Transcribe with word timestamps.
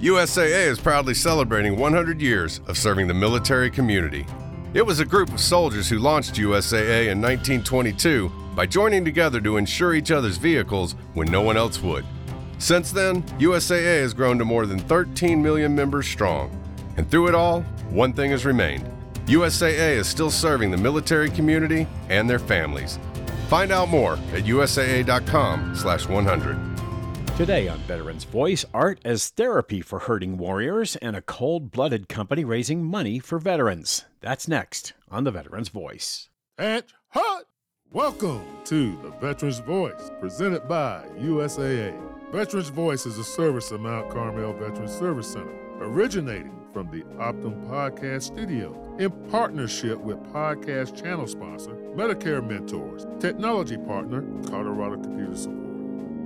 USAA 0.00 0.66
is 0.66 0.78
proudly 0.78 1.14
celebrating 1.14 1.78
100 1.78 2.20
years 2.20 2.60
of 2.66 2.76
serving 2.76 3.08
the 3.08 3.14
military 3.14 3.70
community. 3.70 4.26
It 4.74 4.84
was 4.84 5.00
a 5.00 5.06
group 5.06 5.32
of 5.32 5.40
soldiers 5.40 5.88
who 5.88 5.98
launched 5.98 6.34
USAA 6.34 7.08
in 7.08 7.22
1922 7.22 8.30
by 8.54 8.66
joining 8.66 9.06
together 9.06 9.40
to 9.40 9.56
insure 9.56 9.94
each 9.94 10.10
other's 10.10 10.36
vehicles 10.36 10.96
when 11.14 11.30
no 11.30 11.40
one 11.40 11.56
else 11.56 11.80
would. 11.80 12.04
Since 12.58 12.92
then, 12.92 13.22
USAA 13.38 14.02
has 14.02 14.12
grown 14.12 14.36
to 14.36 14.44
more 14.44 14.66
than 14.66 14.80
13 14.80 15.42
million 15.42 15.74
members 15.74 16.06
strong. 16.06 16.50
And 16.98 17.10
through 17.10 17.28
it 17.28 17.34
all, 17.34 17.62
one 17.88 18.12
thing 18.12 18.32
has 18.32 18.44
remained 18.44 18.90
USAA 19.24 19.96
is 19.96 20.06
still 20.06 20.30
serving 20.30 20.70
the 20.70 20.76
military 20.76 21.30
community 21.30 21.88
and 22.10 22.28
their 22.28 22.38
families. 22.38 22.98
Find 23.48 23.72
out 23.72 23.88
more 23.88 24.18
at 24.34 24.44
usaa.com/slash 24.44 26.06
100. 26.06 26.75
Today 27.36 27.68
on 27.68 27.76
Veterans 27.80 28.24
Voice, 28.24 28.64
art 28.72 28.98
as 29.04 29.28
therapy 29.28 29.82
for 29.82 29.98
hurting 29.98 30.38
warriors 30.38 30.96
and 30.96 31.14
a 31.14 31.20
cold 31.20 31.70
blooded 31.70 32.08
company 32.08 32.46
raising 32.46 32.82
money 32.82 33.18
for 33.18 33.38
veterans. 33.38 34.06
That's 34.22 34.48
next 34.48 34.94
on 35.10 35.24
the 35.24 35.30
Veterans 35.30 35.68
Voice. 35.68 36.30
And 36.56 36.84
hut! 37.08 37.44
Welcome 37.92 38.42
to 38.64 38.98
the 39.02 39.10
Veterans 39.20 39.58
Voice, 39.58 40.10
presented 40.18 40.66
by 40.66 41.04
USAA. 41.18 41.94
Veterans 42.32 42.70
Voice 42.70 43.04
is 43.04 43.18
a 43.18 43.24
service 43.24 43.70
of 43.70 43.82
Mount 43.82 44.08
Carmel 44.08 44.54
Veterans 44.54 44.96
Service 44.96 45.30
Center, 45.30 45.52
originating 45.80 46.58
from 46.72 46.90
the 46.90 47.02
Optum 47.18 47.68
Podcast 47.68 48.22
Studio 48.22 48.96
in 48.98 49.10
partnership 49.28 49.98
with 49.98 50.16
podcast 50.32 50.98
channel 50.98 51.26
sponsor 51.26 51.74
Medicare 51.94 52.42
Mentors, 52.42 53.06
technology 53.20 53.76
partner 53.76 54.24
Colorado 54.48 54.96
Computer 55.02 55.36
Support 55.36 55.65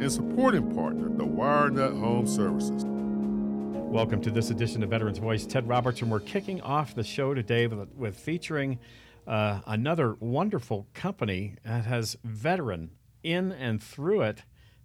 and 0.01 0.11
supporting 0.11 0.75
partner, 0.75 1.11
the 1.11 1.27
WireNut 1.27 2.01
Home 2.01 2.27
Services. 2.27 2.85
Welcome 2.87 4.23
to 4.23 4.31
this 4.31 4.49
edition 4.49 4.83
of 4.83 4.89
Veterans 4.89 5.19
Voice. 5.19 5.45
Ted 5.45 5.69
Robertson. 5.69 6.09
We're 6.09 6.21
kicking 6.21 6.63
off 6.63 6.95
the 6.95 7.05
show 7.05 7.35
today 7.35 7.67
with, 7.67 7.91
with 7.95 8.17
featuring 8.17 8.79
uh, 9.27 9.61
another 9.67 10.17
wonderful 10.19 10.87
company 10.95 11.57
that 11.67 11.85
has 11.85 12.17
veteran 12.25 12.93
in 13.23 13.53
and 13.53 13.83
through 13.83 14.23
it 14.23 14.43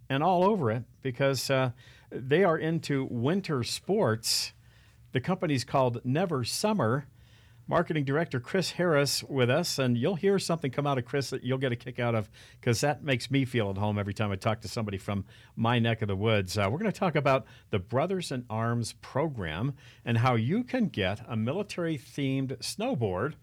and 0.10 0.22
all 0.22 0.44
over 0.44 0.70
it 0.70 0.84
because 1.02 1.50
uh, 1.50 1.72
they 2.12 2.44
are 2.44 2.58
into 2.58 3.08
winter 3.10 3.64
sports. 3.64 4.52
The 5.14 5.22
company's 5.22 5.64
called 5.64 6.02
Never 6.04 6.44
Summer 6.44 7.08
marketing 7.68 8.06
director 8.06 8.40
Chris 8.40 8.72
Harris 8.72 9.24
with 9.24 9.50
us, 9.50 9.80
and 9.80 9.98
you'll 9.98 10.16
hear 10.16 10.38
something 10.38 10.72
come 10.72 10.86
out 10.86 10.98
of 10.98 11.06
Chris 11.06 11.32
that 11.32 11.44
you'll 11.44 11.58
get 11.58 11.72
a 11.72 11.76
kick 11.76 12.00
out 12.00 12.16
of 12.16 12.30
because 12.60 12.82
that 12.82 13.04
makes 13.04 13.32
me 13.32 13.46
feel 13.46 13.70
at 13.70 13.78
home 13.78 13.98
every 13.98 14.14
time 14.14 14.32
I 14.32 14.36
talk 14.36 14.62
to 14.62 14.68
somebody 14.68 14.98
from 14.98 15.26
my 15.56 15.80
neck 15.80 16.02
of 16.02 16.08
the 16.08 16.16
woods. 16.16 16.58
Uh, 16.58 16.68
we're 16.72 16.78
going 16.78 16.92
to 16.92 17.00
talk 17.00 17.16
about 17.16 17.46
the 17.72 17.80
Brothers 17.80 18.32
in 18.32 18.46
Arms 18.50 18.94
program 19.02 19.74
and 20.04 20.20
how 20.20 20.36
you 20.36 20.64
can 20.64 20.88
get 20.88 21.22
a 21.28 21.36
military 21.36 21.98
themed 21.98 22.58
snowboard. 22.60 23.34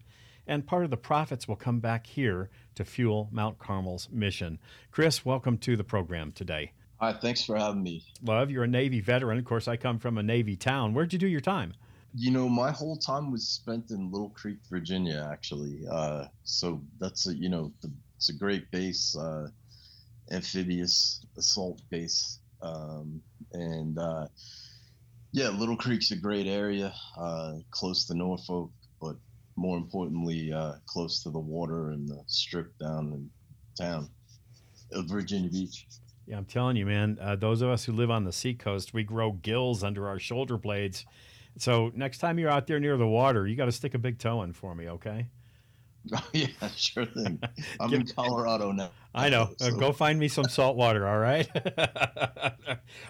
And 0.45 0.67
part 0.67 0.83
of 0.83 0.89
the 0.89 0.97
profits 0.97 1.47
will 1.47 1.55
come 1.55 1.79
back 1.79 2.05
here 2.05 2.49
to 2.75 2.83
fuel 2.83 3.29
Mount 3.31 3.59
Carmel's 3.59 4.09
mission. 4.11 4.59
Chris, 4.91 5.23
welcome 5.23 5.57
to 5.59 5.77
the 5.77 5.85
program 5.85 6.33
today. 6.33 6.73
Hi, 6.99 7.13
thanks 7.13 7.43
for 7.43 7.57
having 7.57 7.83
me. 7.83 8.03
Love, 8.21 8.51
you're 8.51 8.63
a 8.63 8.67
Navy 8.67 8.99
veteran. 8.99 9.37
Of 9.37 9.45
course, 9.45 9.67
I 9.67 9.77
come 9.77 9.99
from 9.99 10.17
a 10.17 10.23
Navy 10.23 10.55
town. 10.55 10.93
Where'd 10.93 11.13
you 11.13 11.19
do 11.19 11.27
your 11.27 11.41
time? 11.41 11.73
You 12.15 12.31
know, 12.31 12.47
my 12.47 12.71
whole 12.71 12.97
time 12.97 13.31
was 13.31 13.47
spent 13.47 13.89
in 13.89 14.11
Little 14.11 14.29
Creek, 14.29 14.57
Virginia, 14.69 15.27
actually. 15.31 15.81
Uh, 15.89 16.25
so 16.43 16.81
that's 16.99 17.27
a, 17.27 17.33
you 17.33 17.49
know, 17.49 17.71
the, 17.81 17.91
it's 18.17 18.29
a 18.29 18.33
great 18.33 18.69
base, 18.71 19.15
uh, 19.15 19.47
amphibious 20.31 21.25
assault 21.37 21.81
base. 21.89 22.39
Um, 22.61 23.21
and 23.51 23.97
uh, 23.97 24.27
yeah, 25.31 25.49
Little 25.49 25.75
Creek's 25.75 26.11
a 26.11 26.15
great 26.15 26.47
area, 26.47 26.93
uh, 27.17 27.53
close 27.71 28.05
to 28.05 28.13
Norfolk, 28.13 28.71
but 29.01 29.15
more 29.55 29.77
importantly, 29.77 30.53
uh, 30.53 30.73
close 30.85 31.23
to 31.23 31.31
the 31.31 31.39
water 31.39 31.89
and 31.89 32.07
the 32.07 32.21
strip 32.27 32.77
down 32.77 33.11
in 33.11 33.29
town 33.77 34.09
of 34.91 35.05
Virginia 35.07 35.49
Beach. 35.49 35.87
Yeah, 36.27 36.37
I'm 36.37 36.45
telling 36.45 36.77
you, 36.77 36.85
man, 36.85 37.17
uh, 37.19 37.35
those 37.35 37.61
of 37.61 37.69
us 37.69 37.83
who 37.83 37.91
live 37.91 38.09
on 38.09 38.23
the 38.23 38.31
seacoast, 38.31 38.93
we 38.93 39.03
grow 39.03 39.33
gills 39.33 39.83
under 39.83 40.07
our 40.07 40.19
shoulder 40.19 40.57
blades 40.57 41.05
so 41.57 41.91
next 41.95 42.19
time 42.19 42.39
you're 42.39 42.49
out 42.49 42.67
there 42.67 42.79
near 42.79 42.97
the 42.97 43.07
water, 43.07 43.47
you 43.47 43.55
got 43.55 43.65
to 43.65 43.71
stick 43.71 43.93
a 43.93 43.99
big 43.99 44.19
toe 44.19 44.43
in 44.43 44.53
for 44.53 44.73
me, 44.75 44.89
okay? 44.89 45.27
Oh, 46.11 46.27
yeah, 46.33 46.47
sure 46.75 47.05
thing. 47.05 47.39
I'm 47.79 47.89
Give, 47.89 48.01
in 48.01 48.07
Colorado 48.07 48.71
now. 48.71 48.91
I 49.15 49.29
know. 49.29 49.53
So. 49.57 49.67
Uh, 49.67 49.69
go 49.71 49.91
find 49.91 50.19
me 50.19 50.27
some 50.27 50.45
salt 50.45 50.75
water, 50.75 51.07
all 51.07 51.19
right? 51.19 51.47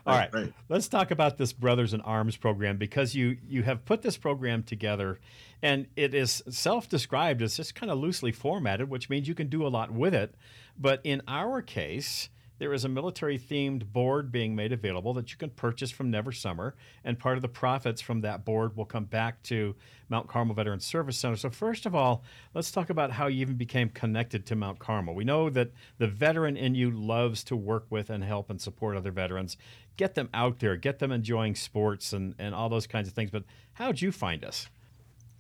all 0.06 0.16
right. 0.16 0.32
right. 0.34 0.54
Let's 0.70 0.88
talk 0.88 1.12
about 1.12 1.38
this 1.38 1.54
Brothers 1.54 1.94
in 1.94 2.02
Arms 2.02 2.38
program 2.38 2.78
because 2.78 3.16
you 3.16 3.38
you 3.48 3.64
have 3.64 3.86
put 3.86 4.02
this 4.02 4.18
program 4.18 4.64
together 4.64 5.20
and 5.62 5.88
it 5.96 6.14
is 6.14 6.44
self-described 6.50 7.42
as 7.42 7.58
just 7.58 7.74
kind 7.74 7.92
of 7.92 7.98
loosely 7.98 8.32
formatted, 8.32 8.90
which 8.90 9.10
means 9.10 9.28
you 9.28 9.36
can 9.36 9.48
do 9.48 9.66
a 9.66 9.70
lot 9.70 9.92
with 9.92 10.14
it. 10.14 10.36
But 10.78 11.02
in 11.04 11.22
our 11.28 11.62
case, 11.62 12.30
there 12.64 12.72
is 12.72 12.86
a 12.86 12.90
military 12.90 13.38
themed 13.38 13.92
board 13.92 14.32
being 14.32 14.56
made 14.56 14.72
available 14.72 15.14
that 15.14 15.30
you 15.32 15.36
can 15.36 15.50
purchase 15.50 15.92
from 15.92 16.10
Never 16.10 16.32
Summer, 16.32 16.76
and 17.04 17.20
part 17.20 17.36
of 17.36 17.42
the 17.42 17.50
profits 17.50 18.00
from 18.00 18.22
that 18.22 18.46
board 18.46 18.78
will 18.78 18.86
come 18.86 19.04
back 19.04 19.44
to 19.44 19.76
Mount 20.08 20.30
Carmel 20.30 20.56
Veterans 20.56 20.86
Service 20.86 21.18
Center. 21.18 21.36
So, 21.36 21.50
first 21.50 21.86
of 21.86 21.94
all, 21.94 22.24
let's 22.54 22.72
talk 22.72 22.90
about 22.90 23.12
how 23.12 23.28
you 23.28 23.42
even 23.42 23.58
became 23.58 23.90
connected 23.90 24.46
to 24.46 24.56
Mount 24.56 24.80
Carmel. 24.80 25.14
We 25.14 25.26
know 25.26 25.50
that 25.50 25.72
the 25.98 26.08
veteran 26.08 26.56
in 26.56 26.74
you 26.74 26.90
loves 26.90 27.44
to 27.46 27.58
work 27.58 27.86
with 27.90 28.10
and 28.10 28.24
help 28.24 28.50
and 28.50 28.62
support 28.62 28.96
other 28.96 29.12
veterans. 29.12 29.58
Get 29.98 30.16
them 30.16 30.30
out 30.34 30.60
there, 30.60 30.78
get 30.78 31.00
them 31.00 31.12
enjoying 31.12 31.56
sports 31.56 32.14
and, 32.14 32.34
and 32.40 32.56
all 32.56 32.70
those 32.70 32.88
kinds 32.88 33.10
of 33.10 33.14
things. 33.14 33.30
But 33.30 33.44
how'd 33.74 34.00
you 34.00 34.14
find 34.14 34.46
us? 34.46 34.70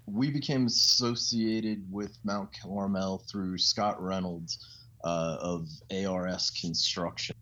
We 0.07 0.29
became 0.29 0.65
associated 0.65 1.89
with 1.89 2.19
Mount 2.25 2.49
Carmel 2.61 3.23
through 3.29 3.59
Scott 3.59 4.03
Reynolds 4.03 4.82
uh, 5.03 5.37
of 5.41 5.67
ARS 5.91 6.51
Construction, 6.51 7.35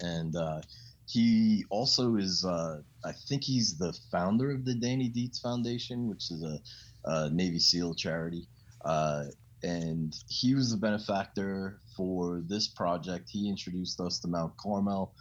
and 0.00 0.36
uh, 0.36 0.60
he 1.06 1.64
also 1.70 2.16
is. 2.16 2.44
Uh, 2.44 2.80
I 3.04 3.12
think 3.12 3.44
he's 3.44 3.76
the 3.76 3.96
founder 4.10 4.50
of 4.50 4.64
the 4.64 4.74
Danny 4.74 5.08
Dietz 5.08 5.40
Foundation, 5.40 6.08
which 6.08 6.30
is 6.30 6.42
a, 6.42 6.58
a 7.04 7.30
Navy 7.30 7.58
SEAL 7.58 7.94
charity. 7.94 8.46
Uh, 8.84 9.24
and 9.62 10.14
he 10.28 10.54
was 10.54 10.70
the 10.70 10.76
benefactor 10.76 11.80
for 11.96 12.42
this 12.46 12.66
project. 12.68 13.28
He 13.30 13.48
introduced 13.48 14.00
us 14.00 14.18
to 14.20 14.28
Mount 14.28 14.56
Carmel. 14.56 15.14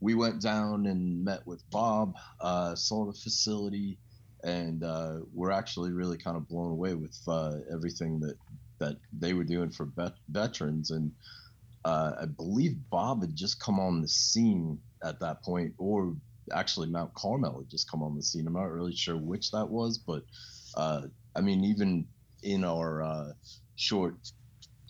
We 0.00 0.14
went 0.14 0.42
down 0.42 0.86
and 0.86 1.24
met 1.24 1.46
with 1.46 1.62
Bob, 1.70 2.14
uh, 2.40 2.74
saw 2.74 3.06
the 3.06 3.14
facility, 3.14 3.98
and 4.44 4.84
uh, 4.84 5.20
we're 5.32 5.50
actually 5.50 5.92
really 5.92 6.18
kind 6.18 6.36
of 6.36 6.46
blown 6.48 6.70
away 6.70 6.94
with 6.94 7.16
everything 7.72 8.20
that 8.20 8.36
that 8.78 8.96
they 9.12 9.32
were 9.32 9.44
doing 9.44 9.70
for 9.70 9.86
vet- 9.86 10.18
veterans. 10.28 10.90
And 10.90 11.12
uh, 11.84 12.12
I 12.22 12.26
believe 12.26 12.76
Bob 12.90 13.22
had 13.22 13.34
just 13.34 13.60
come 13.60 13.78
on 13.80 14.02
the 14.02 14.08
scene 14.08 14.78
at 15.02 15.20
that 15.20 15.42
point, 15.42 15.74
or 15.78 16.14
actually 16.52 16.88
Mount 16.88 17.14
Carmel 17.14 17.58
had 17.58 17.70
just 17.70 17.90
come 17.90 18.02
on 18.02 18.16
the 18.16 18.22
scene. 18.22 18.46
I'm 18.46 18.54
not 18.54 18.70
really 18.70 18.94
sure 18.94 19.16
which 19.16 19.50
that 19.52 19.66
was, 19.66 19.98
but 19.98 20.22
uh, 20.76 21.02
I 21.34 21.40
mean, 21.40 21.64
even 21.64 22.06
in 22.42 22.64
our 22.64 23.02
uh, 23.02 23.32
short 23.76 24.14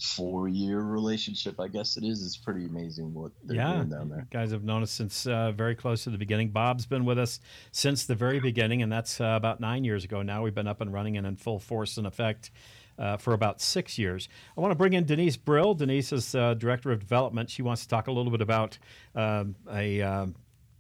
four 0.01 0.47
year 0.49 0.81
relationship, 0.81 1.59
I 1.59 1.69
guess 1.69 1.97
it 1.97 2.05
is. 2.05 2.25
It's 2.25 2.37
pretty 2.37 2.67
amazing 2.67 3.15
what 3.15 3.33
they're 3.45 3.57
yeah, 3.57 3.75
doing 3.75 3.89
down 3.89 4.09
there. 4.11 4.27
Guys 4.31 4.51
have 4.53 4.63
known 4.63 4.83
us 4.83 4.91
since 4.91 5.27
uh, 5.27 5.53
very 5.53 5.75
close 5.75 6.05
to 6.05 6.11
the 6.11 6.19
beginning. 6.19 6.51
Bob's 6.51 6.87
been 6.87 7.05
with 7.05 7.19
us 7.19 7.41
since 7.73 8.05
the 8.05 8.15
very 8.15 8.41
beginning, 8.41 8.83
and 8.83 8.93
that's 8.93 9.21
uh, 9.21 9.35
about 9.37 9.61
nine 9.61 9.85
years 9.85 10.05
ago 10.05 10.23
now. 10.23 10.43
We've 10.43 10.55
been 10.55 10.67
up 10.67 10.81
and 10.81 10.93
running 10.93 11.17
and 11.17 11.27
in 11.27 11.37
full 11.37 11.59
force 11.59 11.97
and 11.97 12.07
effect 12.07 12.51
uh, 12.99 13.17
for 13.17 13.33
about 13.35 13.61
six 13.61 13.99
years. 13.99 14.29
I 14.57 14.61
want 14.61 14.73
to 14.73 14.77
bring 14.77 14.93
in 14.93 15.05
Denise 15.05 15.37
Brill. 15.37 15.75
Denise 15.75 16.13
is 16.13 16.35
uh, 16.35 16.55
Director 16.55 16.93
of 16.93 17.01
Development. 17.01 17.49
She 17.49 17.63
wants 17.63 17.83
to 17.83 17.89
talk 17.89 18.07
a 18.07 18.13
little 18.13 18.31
bit 18.31 18.41
about 18.41 18.79
um, 19.15 19.57
a, 19.73 20.03
uh, 20.03 20.27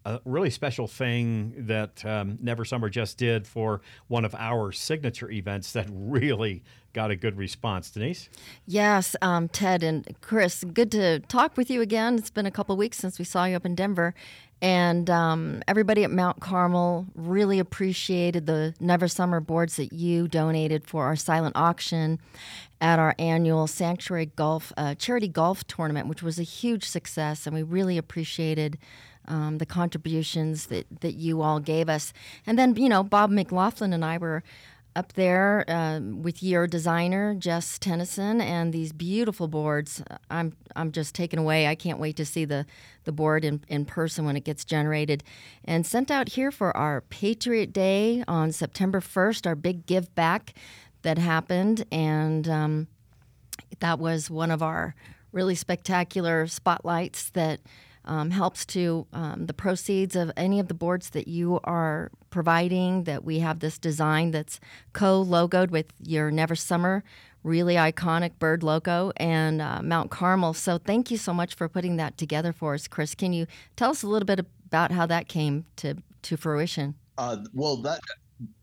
a, 0.05 0.21
really 0.25 0.51
special 0.51 0.87
thing 0.87 1.55
that 1.67 2.05
um, 2.05 2.39
Never 2.41 2.65
Summer 2.65 2.89
just 2.89 3.19
did 3.19 3.47
for 3.47 3.81
one 4.09 4.25
of 4.25 4.35
our 4.35 4.73
signature 4.73 5.31
events 5.31 5.73
that 5.73 5.89
really 5.93 6.63
got 6.93 7.11
a 7.11 7.17
good 7.17 7.37
response. 7.37 7.91
Denise? 7.91 8.31
Yes, 8.67 9.15
um, 9.21 9.49
Ted 9.49 9.83
and 9.83 10.09
Chris, 10.23 10.65
good 10.65 10.91
to 10.93 11.21
talk 11.21 11.57
with 11.57 11.71
you 11.71 11.83
again. 11.83 12.15
It's 12.15 12.31
been 12.31 12.47
a 12.47 12.51
couple 12.51 12.75
weeks 12.77 12.97
since 12.97 13.19
we 13.19 13.25
saw 13.25 13.45
you 13.45 13.55
up 13.57 13.67
in 13.67 13.75
Denver. 13.75 14.15
And 14.63 15.11
um, 15.11 15.63
everybody 15.69 16.03
at 16.03 16.11
Mount 16.11 16.41
Carmel 16.41 17.07
really 17.15 17.59
appreciated 17.59 18.47
the 18.47 18.75
Never 18.81 19.07
Summer 19.07 19.39
boards 19.41 19.77
that 19.77 19.93
you 19.93 20.29
donated 20.29 20.87
for 20.87 21.05
our 21.05 21.17
silent 21.17 21.57
auction 21.57 22.19
at 22.81 22.99
our 22.99 23.15
annual 23.19 23.67
Sanctuary 23.67 24.27
Golf 24.35 24.73
uh, 24.77 24.95
Charity 24.95 25.29
Golf 25.29 25.67
Tournament, 25.67 26.09
which 26.09 26.23
was 26.23 26.39
a 26.39 26.43
huge 26.43 26.85
success. 26.85 27.47
And 27.47 27.55
we 27.55 27.63
really 27.63 27.99
appreciated 27.99 28.79
um, 29.29 29.59
the 29.59 29.67
contributions 29.67 30.67
that, 30.67 30.87
that 31.01 31.15
you 31.15 31.43
all 31.43 31.61
gave 31.61 31.89
us. 31.89 32.13
And 32.47 32.59
then, 32.59 32.77
you 32.77 32.89
know, 32.89 33.03
Bob 33.03 33.31
McLaughlin 33.31 33.93
and 33.93 34.05
I 34.05 34.19
were 34.19 34.43
up 34.97 35.13
there 35.13 35.65
uh, 35.69 36.01
with 36.01 36.43
your 36.43 36.67
designer 36.67 37.35
Jess 37.35 37.79
Tennyson 37.79 38.41
and 38.41 38.73
these 38.73 38.93
beautiful 38.93 39.47
boards. 39.47 40.03
I'm 40.31 40.57
I'm 40.75 40.91
just 40.91 41.15
taken 41.15 41.39
away. 41.39 41.69
I 41.69 41.75
can't 41.75 41.99
wait 41.99 42.17
to 42.17 42.25
see 42.25 42.45
the 42.45 42.67
the 43.05 43.13
board 43.13 43.45
in, 43.45 43.63
in 43.69 43.85
person 43.85 44.25
when 44.25 44.37
it 44.37 44.45
gets 44.45 44.65
generated 44.65 45.23
and 45.65 45.87
sent 45.87 46.11
out 46.11 46.31
here 46.31 46.51
for 46.51 46.77
our 46.77 47.03
Patriot 47.03 47.73
Day 47.73 48.25
on 48.27 48.51
September 48.51 49.01
1st. 49.01 49.47
Our 49.47 49.55
big 49.55 49.87
give 49.87 50.13
back 50.15 50.55
that 51.03 51.19
happened 51.19 51.85
and. 51.93 52.49
Um, 52.49 52.89
that 53.81 53.99
was 53.99 54.31
one 54.31 54.51
of 54.51 54.63
our 54.63 54.95
really 55.33 55.55
spectacular 55.55 56.47
spotlights 56.47 57.31
that 57.31 57.61
um, 58.07 58.31
helps 58.31 58.65
to 58.67 59.07
um, 59.13 59.47
the 59.47 59.55
proceeds 59.55 60.17
of 60.17 60.31
any 60.37 60.61
of 60.61 60.69
the 60.69 60.75
boards 60.75 61.11
that 61.11 61.29
you 61.29 61.61
are 61.65 62.11
providing. 62.31 63.05
That 63.05 63.25
we 63.25 63.41
have 63.41 63.61
this 63.61 63.79
design 63.79 64.31
that's 64.31 64.61
co 64.93 65.25
logoed 65.25 65.71
with 65.71 65.93
your 66.01 66.31
Never 66.31 66.55
Summer, 66.55 67.03
really 67.43 67.75
iconic 67.75 68.39
bird 68.39 68.63
logo, 68.63 69.13
and 69.17 69.63
uh, 69.63 69.81
Mount 69.83 70.11
Carmel. 70.11 70.55
So 70.55 70.79
thank 70.79 71.11
you 71.11 71.17
so 71.17 71.33
much 71.33 71.55
for 71.55 71.69
putting 71.69 71.97
that 71.97 72.19
together 72.19 72.53
for 72.53 72.75
us, 72.75 72.89
Chris. 72.89 73.15
Can 73.15 73.33
you 73.33 73.47
tell 73.77 73.91
us 73.91 74.03
a 74.03 74.09
little 74.09 74.27
bit 74.27 74.41
about 74.67 74.91
how 74.91 75.07
that 75.07 75.29
came 75.29 75.65
to, 75.77 75.97
to 76.23 76.37
fruition? 76.37 76.95
Uh, 77.19 77.39
well, 77.55 77.77
that 77.79 78.01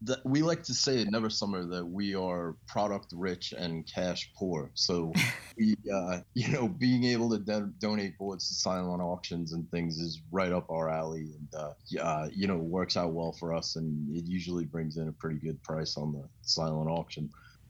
that 0.04 0.20
we 0.24 0.42
like 0.42 0.64
to 0.64 0.74
say 0.74 1.02
at 1.02 1.10
Never 1.10 1.30
Summer 1.30 1.66
that 1.66 1.86
we 1.86 2.14
are 2.14 2.56
product 2.68 3.08
rich 3.16 3.54
and 3.58 3.90
cash 3.92 4.32
poor. 4.38 4.70
So 4.76 5.12
we, 5.58 5.76
uh, 5.92 6.20
you 6.34 6.50
know, 6.50 6.68
being 6.68 7.06
able 7.06 7.30
to 7.32 7.40
de- 7.40 7.72
donate 7.80 8.18
boards 8.18 8.48
to 8.50 8.54
silent 8.54 9.02
auctions 9.02 9.54
and 9.54 9.70
things 9.72 9.98
is 9.98 10.22
right 10.32 10.52
up 10.52 10.70
our 10.70 10.90
alley, 10.90 11.32
and 11.38 11.48
uh, 11.56 12.02
uh, 12.02 12.30
you 12.32 12.48
know, 12.48 12.58
works 12.58 12.98
out 12.98 13.14
well 13.14 13.32
for 13.32 13.54
us, 13.54 13.76
and 13.76 14.16
it 14.16 14.26
usually 14.26 14.66
brings 14.66 14.98
in 14.98 15.08
a 15.08 15.14
pretty 15.14 15.38
good 15.38 15.62
price 15.64 15.98
on 15.98 16.14
the 16.14 16.24
silent 16.42 16.90
auction. 16.90 17.30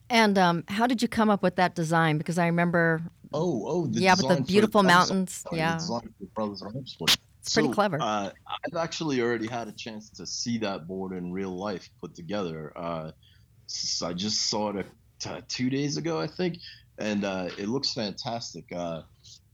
And 0.10 0.38
um, 0.38 0.64
how 0.68 0.86
did 0.88 1.02
you 1.02 1.08
come 1.08 1.30
up 1.30 1.42
with 1.42 1.56
that 1.56 1.76
design? 1.76 2.18
Because 2.18 2.38
I 2.38 2.48
remember. 2.48 3.02
Oh, 3.34 3.64
oh, 3.66 3.88
yeah, 3.92 4.16
but 4.16 4.28
the 4.28 4.42
beautiful 4.44 4.84
mountains. 4.84 5.44
yeah. 5.52 5.80
It's 7.44 7.54
pretty 7.54 7.68
so, 7.68 7.74
clever. 7.74 7.98
Uh, 8.02 8.30
I've 8.48 8.78
actually 8.78 9.20
already 9.20 9.48
had 9.48 9.68
a 9.68 9.74
chance 9.74 10.10
to 10.12 10.26
see 10.26 10.60
that 10.60 10.88
board 10.88 11.12
in 11.12 11.34
real 11.34 11.54
life 11.54 11.90
put 12.00 12.16
together. 12.16 12.72
Uh, 12.74 13.12
I 14.02 14.14
just 14.14 14.50
saw 14.50 14.70
it 14.70 14.78
a, 14.78 14.86
t- 15.20 15.44
two 15.50 15.70
days 15.70 15.98
ago, 15.98 16.22
I 16.22 16.28
think, 16.28 16.60
and 17.00 17.26
uh, 17.26 17.50
it 17.58 17.68
looks 17.68 17.92
fantastic. 17.92 18.72
Uh, 18.74 19.02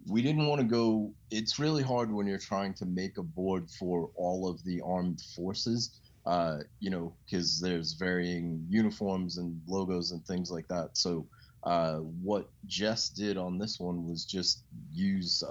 we 0.08 0.22
didn't 0.22 0.46
want 0.46 0.62
to 0.62 0.68
go. 0.68 1.12
It's 1.32 1.58
really 1.58 1.82
hard 1.82 2.14
when 2.14 2.28
you're 2.28 2.38
trying 2.38 2.76
to 2.76 2.86
make 2.86 3.18
a 3.18 3.24
board 3.24 3.68
for 3.72 4.12
all 4.16 4.48
of 4.48 4.64
the 4.64 4.82
armed 4.86 5.22
forces. 5.36 6.00
Uh, 6.28 6.60
you 6.80 6.92
know, 6.92 7.16
because 7.26 7.60
there's 7.60 7.94
varying 7.94 8.64
uniforms 8.70 9.40
and 9.40 9.60
logos 9.68 10.12
and 10.12 10.24
things 10.28 10.52
like 10.52 10.68
that. 10.68 10.90
So, 10.94 11.26
uh, 11.64 11.96
what 11.96 12.50
Jess 12.68 13.10
did 13.10 13.36
on 13.36 13.58
this 13.58 13.80
one 13.80 14.08
was 14.08 14.26
just 14.26 14.62
use 14.94 15.42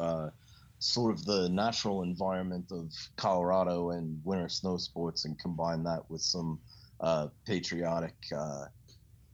sort 0.78 1.12
of 1.12 1.24
the 1.24 1.48
natural 1.48 2.02
environment 2.02 2.66
of 2.70 2.92
Colorado 3.16 3.90
and 3.90 4.20
winter 4.24 4.48
snow 4.48 4.76
sports 4.76 5.24
and 5.24 5.38
combine 5.38 5.82
that 5.84 6.08
with 6.08 6.20
some 6.20 6.60
uh, 7.00 7.28
patriotic 7.46 8.14
uh, 8.36 8.66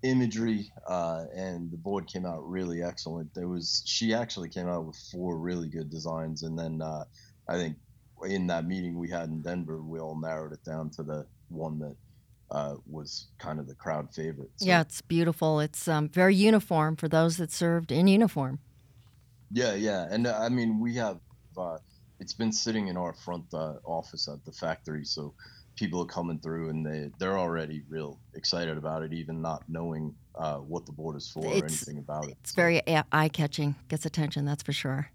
imagery. 0.02 0.70
Uh, 0.86 1.24
and 1.34 1.70
the 1.70 1.76
board 1.76 2.06
came 2.06 2.24
out 2.24 2.48
really 2.48 2.82
excellent. 2.82 3.32
There 3.34 3.48
was 3.48 3.82
she 3.84 4.14
actually 4.14 4.48
came 4.48 4.68
out 4.68 4.86
with 4.86 4.96
four 5.12 5.38
really 5.38 5.68
good 5.68 5.90
designs, 5.90 6.42
and 6.42 6.58
then 6.58 6.80
uh, 6.80 7.04
I 7.48 7.54
think 7.56 7.76
in 8.26 8.46
that 8.46 8.66
meeting 8.66 8.98
we 8.98 9.10
had 9.10 9.28
in 9.28 9.42
Denver, 9.42 9.82
we 9.82 9.98
all 9.98 10.18
narrowed 10.18 10.52
it 10.52 10.64
down 10.64 10.90
to 10.90 11.02
the 11.02 11.26
one 11.48 11.78
that. 11.80 11.96
Uh, 12.50 12.76
was 12.86 13.28
kind 13.38 13.58
of 13.58 13.66
the 13.66 13.74
crowd 13.74 14.14
favorite. 14.14 14.50
So. 14.56 14.66
Yeah, 14.66 14.82
it's 14.82 15.00
beautiful. 15.00 15.58
It's 15.60 15.88
um, 15.88 16.08
very 16.08 16.36
uniform 16.36 16.94
for 16.94 17.08
those 17.08 17.38
that 17.38 17.50
served 17.50 17.90
in 17.90 18.06
uniform. 18.06 18.60
Yeah, 19.50 19.74
yeah, 19.74 20.06
and 20.10 20.26
uh, 20.26 20.38
I 20.38 20.50
mean 20.50 20.78
we 20.78 20.94
have 20.96 21.18
uh, 21.58 21.78
it's 22.20 22.32
been 22.32 22.52
sitting 22.52 22.88
in 22.88 22.96
our 22.96 23.12
front 23.12 23.52
uh, 23.52 23.74
office 23.84 24.28
at 24.28 24.44
the 24.44 24.52
factory, 24.52 25.04
so 25.04 25.34
people 25.76 26.00
are 26.00 26.06
coming 26.06 26.38
through 26.38 26.70
and 26.70 26.86
they 26.86 27.10
they're 27.18 27.38
already 27.38 27.82
real 27.88 28.18
excited 28.34 28.78
about 28.78 29.02
it, 29.02 29.12
even 29.12 29.42
not 29.42 29.62
knowing 29.68 30.14
uh, 30.36 30.58
what 30.58 30.86
the 30.86 30.92
board 30.92 31.16
is 31.16 31.28
for 31.28 31.44
it's, 31.46 31.62
or 31.62 31.64
anything 31.64 31.98
about 31.98 32.24
it. 32.24 32.36
It's 32.40 32.50
so. 32.50 32.56
very 32.56 32.82
eye 33.12 33.28
catching, 33.28 33.74
gets 33.88 34.06
attention, 34.06 34.44
that's 34.44 34.62
for 34.62 34.72
sure. 34.72 35.10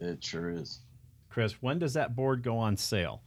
It 0.00 0.22
sure 0.24 0.50
is. 0.50 0.80
Chris, 1.28 1.54
when 1.60 1.78
does 1.78 1.94
that 1.94 2.14
board 2.14 2.42
go 2.42 2.58
on 2.58 2.76
sale? 2.76 3.22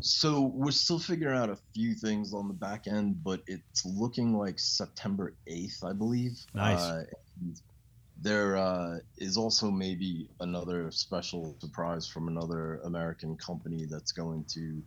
So 0.00 0.52
we're 0.54 0.72
still 0.72 0.98
figuring 0.98 1.36
out 1.38 1.48
a 1.48 1.58
few 1.74 1.94
things 1.94 2.34
on 2.34 2.48
the 2.48 2.54
back 2.54 2.86
end, 2.86 3.22
but 3.24 3.40
it's 3.46 3.84
looking 3.86 4.36
like 4.36 4.58
September 4.58 5.34
8th, 5.50 5.84
I 5.84 5.92
believe. 5.94 6.38
Nice. 6.54 6.80
Uh, 6.80 7.04
there 8.20 8.56
uh, 8.56 8.98
is 9.18 9.36
also 9.36 9.70
maybe 9.70 10.28
another 10.40 10.90
special 10.90 11.56
surprise 11.60 12.08
from 12.08 12.28
another 12.28 12.80
American 12.84 13.36
company 13.36 13.84
that's 13.84 14.12
going 14.12 14.44
to 14.44 14.82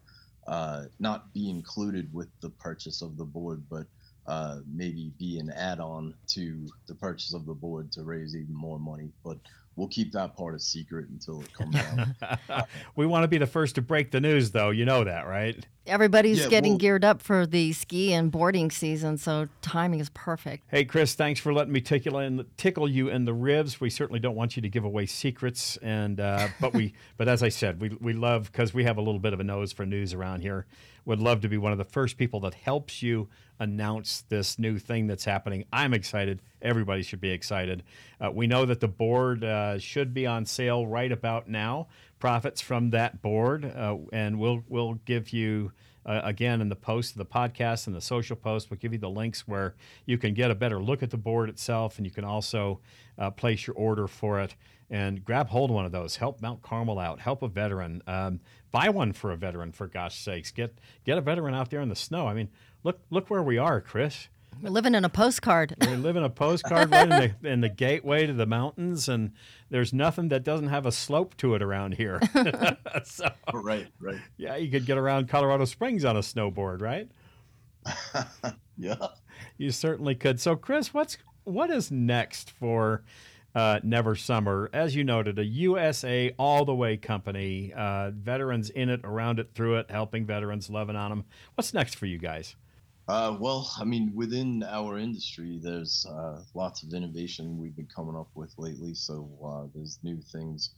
uh, 0.47 0.85
not 0.99 1.31
be 1.33 1.49
included 1.49 2.11
with 2.13 2.27
the 2.41 2.49
purchase 2.49 3.01
of 3.01 3.17
the 3.17 3.25
board, 3.25 3.63
but 3.69 3.85
uh, 4.25 4.59
maybe 4.71 5.11
be 5.19 5.39
an 5.39 5.51
add-on 5.51 6.13
to 6.27 6.67
the 6.87 6.95
purchase 6.95 7.33
of 7.33 7.45
the 7.45 7.53
board 7.53 7.91
to 7.91 8.03
raise 8.03 8.35
even 8.35 8.53
more 8.53 8.79
money. 8.79 9.11
But 9.23 9.37
we'll 9.75 9.87
keep 9.87 10.11
that 10.13 10.35
part 10.35 10.55
a 10.55 10.59
secret 10.59 11.09
until 11.09 11.41
it 11.41 11.53
comes 11.53 11.75
out. 11.75 12.67
we 12.95 13.05
want 13.05 13.23
to 13.23 13.27
be 13.27 13.37
the 13.37 13.47
first 13.47 13.75
to 13.75 13.81
break 13.81 14.11
the 14.11 14.19
news, 14.19 14.51
though. 14.51 14.71
You 14.71 14.85
know 14.85 15.03
that, 15.03 15.27
right? 15.27 15.65
Everybody's 15.87 16.41
yeah, 16.41 16.49
getting 16.49 16.73
well, 16.73 16.79
geared 16.79 17.03
up 17.03 17.21
for 17.21 17.47
the 17.47 17.73
ski 17.73 18.13
and 18.13 18.31
boarding 18.31 18.69
season, 18.69 19.17
so 19.17 19.47
timing 19.61 19.99
is 19.99 20.09
perfect. 20.09 20.63
Hey, 20.67 20.85
Chris, 20.85 21.15
thanks 21.15 21.39
for 21.39 21.51
letting 21.51 21.73
me 21.73 21.81
tickle 21.81 22.19
in, 22.19 22.45
tickle 22.57 22.87
you 22.87 23.09
in 23.09 23.25
the 23.25 23.33
ribs. 23.33 23.81
We 23.81 23.89
certainly 23.89 24.19
don't 24.19 24.35
want 24.35 24.55
you 24.55 24.61
to 24.61 24.69
give 24.69 24.83
away 24.83 25.07
secrets, 25.07 25.77
and 25.77 26.19
uh, 26.19 26.49
but 26.61 26.73
we, 26.73 26.93
but 27.17 27.27
as 27.27 27.41
I 27.41 27.49
said, 27.49 27.81
we 27.81 27.89
we 27.99 28.13
love 28.13 28.51
because 28.51 28.73
we 28.73 28.83
have 28.83 28.97
a 28.97 29.01
little 29.01 29.19
bit 29.19 29.33
of 29.33 29.39
a 29.39 29.43
nose 29.43 29.71
for 29.71 29.85
news 29.85 30.13
around 30.13 30.41
here. 30.41 30.67
Would 31.05 31.19
love 31.19 31.41
to 31.41 31.49
be 31.49 31.57
one 31.57 31.71
of 31.71 31.77
the 31.77 31.85
first 31.85 32.17
people 32.17 32.41
that 32.41 32.53
helps 32.53 33.01
you 33.01 33.29
announce 33.59 34.23
this 34.29 34.59
new 34.59 34.77
thing 34.77 35.07
that's 35.07 35.25
happening. 35.25 35.65
I'm 35.71 35.93
excited. 35.93 36.41
Everybody 36.61 37.03
should 37.03 37.21
be 37.21 37.31
excited. 37.31 37.83
Uh, 38.19 38.31
we 38.31 38.47
know 38.47 38.65
that 38.65 38.79
the 38.79 38.87
board 38.87 39.43
uh, 39.43 39.79
should 39.79 40.13
be 40.13 40.25
on 40.25 40.45
sale 40.45 40.85
right 40.87 41.11
about 41.11 41.49
now. 41.49 41.87
Profits 42.19 42.61
from 42.61 42.89
that 42.91 43.21
board, 43.21 43.65
uh, 43.65 43.97
and 44.11 44.39
we'll 44.39 44.63
we'll 44.67 44.95
give 45.05 45.33
you. 45.33 45.71
Uh, 46.05 46.21
again, 46.23 46.59
in 46.61 46.69
the 46.69 46.75
post 46.75 47.11
of 47.11 47.17
the 47.17 47.25
podcast 47.25 47.85
and 47.85 47.95
the 47.95 48.01
social 48.01 48.35
post, 48.35 48.71
we'll 48.71 48.79
give 48.79 48.93
you 48.93 48.97
the 48.97 49.09
links 49.09 49.47
where 49.47 49.75
you 50.05 50.17
can 50.17 50.33
get 50.33 50.49
a 50.49 50.55
better 50.55 50.81
look 50.81 51.03
at 51.03 51.11
the 51.11 51.17
board 51.17 51.49
itself, 51.49 51.97
and 51.97 52.05
you 52.07 52.11
can 52.11 52.23
also 52.23 52.79
uh, 53.19 53.29
place 53.29 53.67
your 53.67 53.75
order 53.75 54.07
for 54.07 54.39
it 54.39 54.55
and 54.89 55.23
grab 55.23 55.49
hold 55.49 55.69
of 55.69 55.75
one 55.75 55.85
of 55.85 55.91
those. 55.91 56.15
Help 56.15 56.41
Mount 56.41 56.61
Carmel 56.61 56.99
out. 56.99 57.19
Help 57.19 57.43
a 57.43 57.47
veteran. 57.47 58.01
Um, 58.07 58.39
buy 58.71 58.89
one 58.89 59.13
for 59.13 59.31
a 59.31 59.37
veteran, 59.37 59.71
for 59.71 59.87
gosh 59.87 60.19
sakes. 60.19 60.51
Get 60.51 60.79
get 61.05 61.17
a 61.17 61.21
veteran 61.21 61.53
out 61.53 61.69
there 61.69 61.81
in 61.81 61.89
the 61.89 61.95
snow. 61.95 62.27
I 62.27 62.33
mean, 62.33 62.49
look 62.83 62.99
look 63.09 63.29
where 63.29 63.43
we 63.43 63.57
are, 63.57 63.81
Chris. 63.81 64.29
We're 64.61 64.69
living 64.69 64.93
in 64.93 65.05
a 65.05 65.09
postcard. 65.09 65.73
we 65.79 65.95
live 65.95 66.17
in 66.17 66.23
a 66.23 66.29
postcard 66.29 66.91
right 66.91 67.03
in 67.03 67.09
the, 67.09 67.35
in 67.49 67.61
the 67.61 67.69
gateway 67.69 68.25
to 68.25 68.33
the 68.33 68.45
mountains, 68.45 69.07
and 69.07 69.31
there's 69.69 69.93
nothing 69.93 70.27
that 70.29 70.43
doesn't 70.43 70.67
have 70.67 70.85
a 70.85 70.91
slope 70.91 71.37
to 71.37 71.55
it 71.55 71.61
around 71.61 71.93
here. 71.93 72.19
so, 73.05 73.29
right, 73.53 73.87
right. 73.99 74.19
Yeah, 74.37 74.57
you 74.57 74.69
could 74.69 74.85
get 74.85 74.97
around 74.97 75.29
Colorado 75.29 75.63
Springs 75.63 76.03
on 76.03 76.17
a 76.17 76.19
snowboard, 76.19 76.81
right? 76.81 77.09
yeah, 78.77 79.07
you 79.57 79.71
certainly 79.71 80.15
could. 80.15 80.41
So, 80.41 80.57
Chris, 80.57 80.93
what's 80.93 81.17
what 81.45 81.69
is 81.69 81.89
next 81.89 82.51
for 82.51 83.03
uh, 83.55 83.79
Never 83.81 84.15
Summer? 84.15 84.69
As 84.73 84.93
you 84.93 85.05
noted, 85.05 85.39
a 85.39 85.45
USA 85.45 86.33
all 86.37 86.65
the 86.65 86.75
way 86.75 86.97
company, 86.97 87.71
uh, 87.73 88.11
veterans 88.11 88.69
in 88.71 88.89
it, 88.89 89.01
around 89.05 89.39
it, 89.39 89.51
through 89.53 89.77
it, 89.77 89.89
helping 89.89 90.25
veterans, 90.25 90.69
loving 90.69 90.97
on 90.97 91.11
them. 91.11 91.25
What's 91.55 91.73
next 91.73 91.95
for 91.95 92.07
you 92.07 92.17
guys? 92.17 92.57
Uh, 93.09 93.35
well, 93.39 93.71
I 93.79 93.85
mean, 93.85 94.11
within 94.13 94.61
our 94.61 94.99
industry, 94.99 95.59
there's 95.59 96.05
uh, 96.07 96.43
lots 96.53 96.83
of 96.83 96.93
innovation 96.93 97.57
we've 97.57 97.75
been 97.75 97.87
coming 97.87 98.15
up 98.15 98.29
with 98.35 98.53
lately. 98.59 98.93
So 98.93 99.27
uh, 99.43 99.67
there's 99.73 99.97
new 100.03 100.21
things 100.31 100.75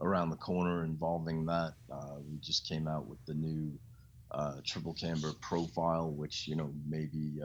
around 0.00 0.30
the 0.30 0.36
corner 0.36 0.84
involving 0.84 1.44
that. 1.44 1.74
Uh, 1.92 2.20
we 2.26 2.38
just 2.40 2.66
came 2.66 2.88
out 2.88 3.06
with 3.06 3.18
the 3.26 3.34
new 3.34 3.70
uh, 4.30 4.54
triple 4.64 4.94
camber 4.94 5.32
profile, 5.42 6.10
which 6.10 6.48
you 6.48 6.56
know 6.56 6.72
may 6.88 7.04
be 7.04 7.42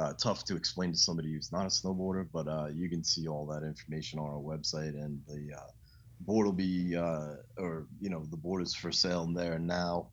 uh, 0.00 0.12
tough 0.14 0.44
to 0.46 0.56
explain 0.56 0.90
to 0.90 0.98
somebody 0.98 1.32
who's 1.32 1.52
not 1.52 1.66
a 1.66 1.68
snowboarder. 1.68 2.26
But 2.32 2.74
you 2.74 2.88
can 2.88 3.04
see 3.04 3.28
all 3.28 3.46
that 3.46 3.62
information 3.62 4.18
on 4.18 4.26
our 4.26 4.42
website, 4.42 5.00
and 5.00 5.20
the 5.28 5.54
board 6.22 6.46
will 6.46 6.52
be, 6.52 6.96
or 6.96 7.86
you 8.00 8.10
know, 8.10 8.24
the 8.28 8.36
board 8.36 8.60
is 8.60 8.74
for 8.74 8.90
sale 8.90 9.24
there 9.32 9.60
now, 9.60 10.10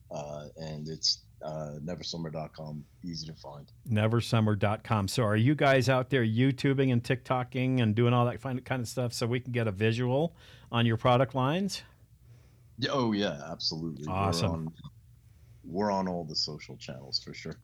and 0.58 0.88
it's 0.88 1.25
uh, 1.42 1.74
neversummer.com, 1.84 2.84
easy 3.04 3.28
to 3.28 3.34
find. 3.34 3.72
Neversummer.com. 3.90 5.08
So, 5.08 5.24
are 5.24 5.36
you 5.36 5.56
guys 5.56 5.90
out 5.90 6.10
there 6.10 6.24
YouTubing 6.24 6.92
and 6.92 7.04
TikToking 7.04 7.82
and 7.82 7.96
doing 7.96 8.14
all 8.14 8.26
that 8.26 8.42
kind 8.42 8.82
of 8.82 8.88
stuff 8.88 9.14
so 9.14 9.28
we 9.28 9.40
can 9.40 9.52
get 9.52 9.68
a 9.68 9.72
visual 9.72 10.36
on 10.72 10.86
your 10.86 10.98
product 10.98 11.36
lines? 11.36 11.84
Oh, 12.90 13.12
yeah, 13.14 13.40
absolutely. 13.50 14.06
Awesome. 14.08 14.52
We're 14.52 14.58
on, 14.58 14.74
we're 15.64 15.92
on 15.92 16.08
all 16.08 16.24
the 16.24 16.36
social 16.36 16.76
channels 16.78 17.20
for 17.20 17.34
sure. 17.34 17.56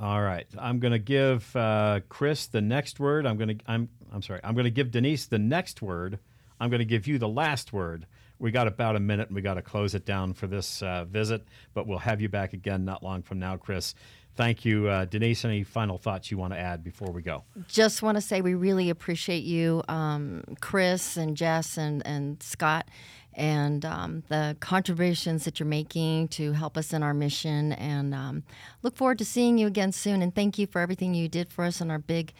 All 0.00 0.22
right, 0.22 0.46
I'm 0.58 0.78
going 0.78 0.92
to 0.92 0.98
give 0.98 1.54
uh, 1.56 2.00
Chris 2.08 2.46
the 2.46 2.60
next 2.60 3.00
word. 3.00 3.26
I'm 3.26 3.36
going 3.36 3.58
to 3.58 3.64
I'm 3.66 3.88
I'm 4.12 4.22
sorry. 4.22 4.40
I'm 4.44 4.54
going 4.54 4.64
to 4.64 4.70
give 4.70 4.90
Denise 4.90 5.26
the 5.26 5.38
next 5.38 5.82
word. 5.82 6.18
I'm 6.60 6.70
going 6.70 6.80
to 6.80 6.84
give 6.84 7.06
you 7.06 7.18
the 7.18 7.28
last 7.28 7.72
word. 7.72 8.06
We 8.40 8.50
got 8.50 8.66
about 8.66 8.96
a 8.96 9.00
minute, 9.00 9.28
and 9.28 9.36
we 9.36 9.42
got 9.42 9.54
to 9.54 9.62
close 9.62 9.94
it 9.94 10.04
down 10.04 10.32
for 10.32 10.46
this 10.46 10.82
uh, 10.82 11.04
visit. 11.04 11.46
But 11.74 11.86
we'll 11.86 11.98
have 11.98 12.20
you 12.20 12.28
back 12.28 12.52
again 12.52 12.84
not 12.84 13.02
long 13.02 13.22
from 13.22 13.38
now, 13.38 13.56
Chris. 13.56 13.94
Thank 14.34 14.64
you, 14.64 14.88
uh, 14.88 15.04
Denise. 15.04 15.44
Any 15.44 15.62
final 15.62 15.98
thoughts 15.98 16.30
you 16.30 16.38
want 16.38 16.54
to 16.54 16.58
add 16.58 16.82
before 16.82 17.12
we 17.12 17.20
go? 17.20 17.44
Just 17.68 18.02
want 18.02 18.16
to 18.16 18.22
say 18.22 18.40
we 18.40 18.54
really 18.54 18.88
appreciate 18.88 19.44
you, 19.44 19.82
um, 19.88 20.42
Chris 20.60 21.16
and 21.16 21.36
Jess 21.36 21.76
and 21.76 22.04
and 22.06 22.42
Scott 22.42 22.88
and 23.34 23.84
um, 23.84 24.22
the 24.28 24.56
contributions 24.60 25.44
that 25.44 25.60
you're 25.60 25.66
making 25.66 26.28
to 26.28 26.52
help 26.52 26.76
us 26.76 26.92
in 26.92 27.02
our 27.02 27.14
mission. 27.14 27.72
And 27.72 28.14
um, 28.14 28.42
look 28.82 28.96
forward 28.96 29.18
to 29.18 29.24
seeing 29.24 29.58
you 29.58 29.66
again 29.66 29.92
soon. 29.92 30.22
And 30.22 30.34
thank 30.34 30.58
you 30.58 30.66
for 30.66 30.80
everything 30.80 31.14
you 31.14 31.28
did 31.28 31.52
for 31.52 31.64
us 31.64 31.80
in 31.80 31.90
our 31.90 31.98
big 31.98 32.32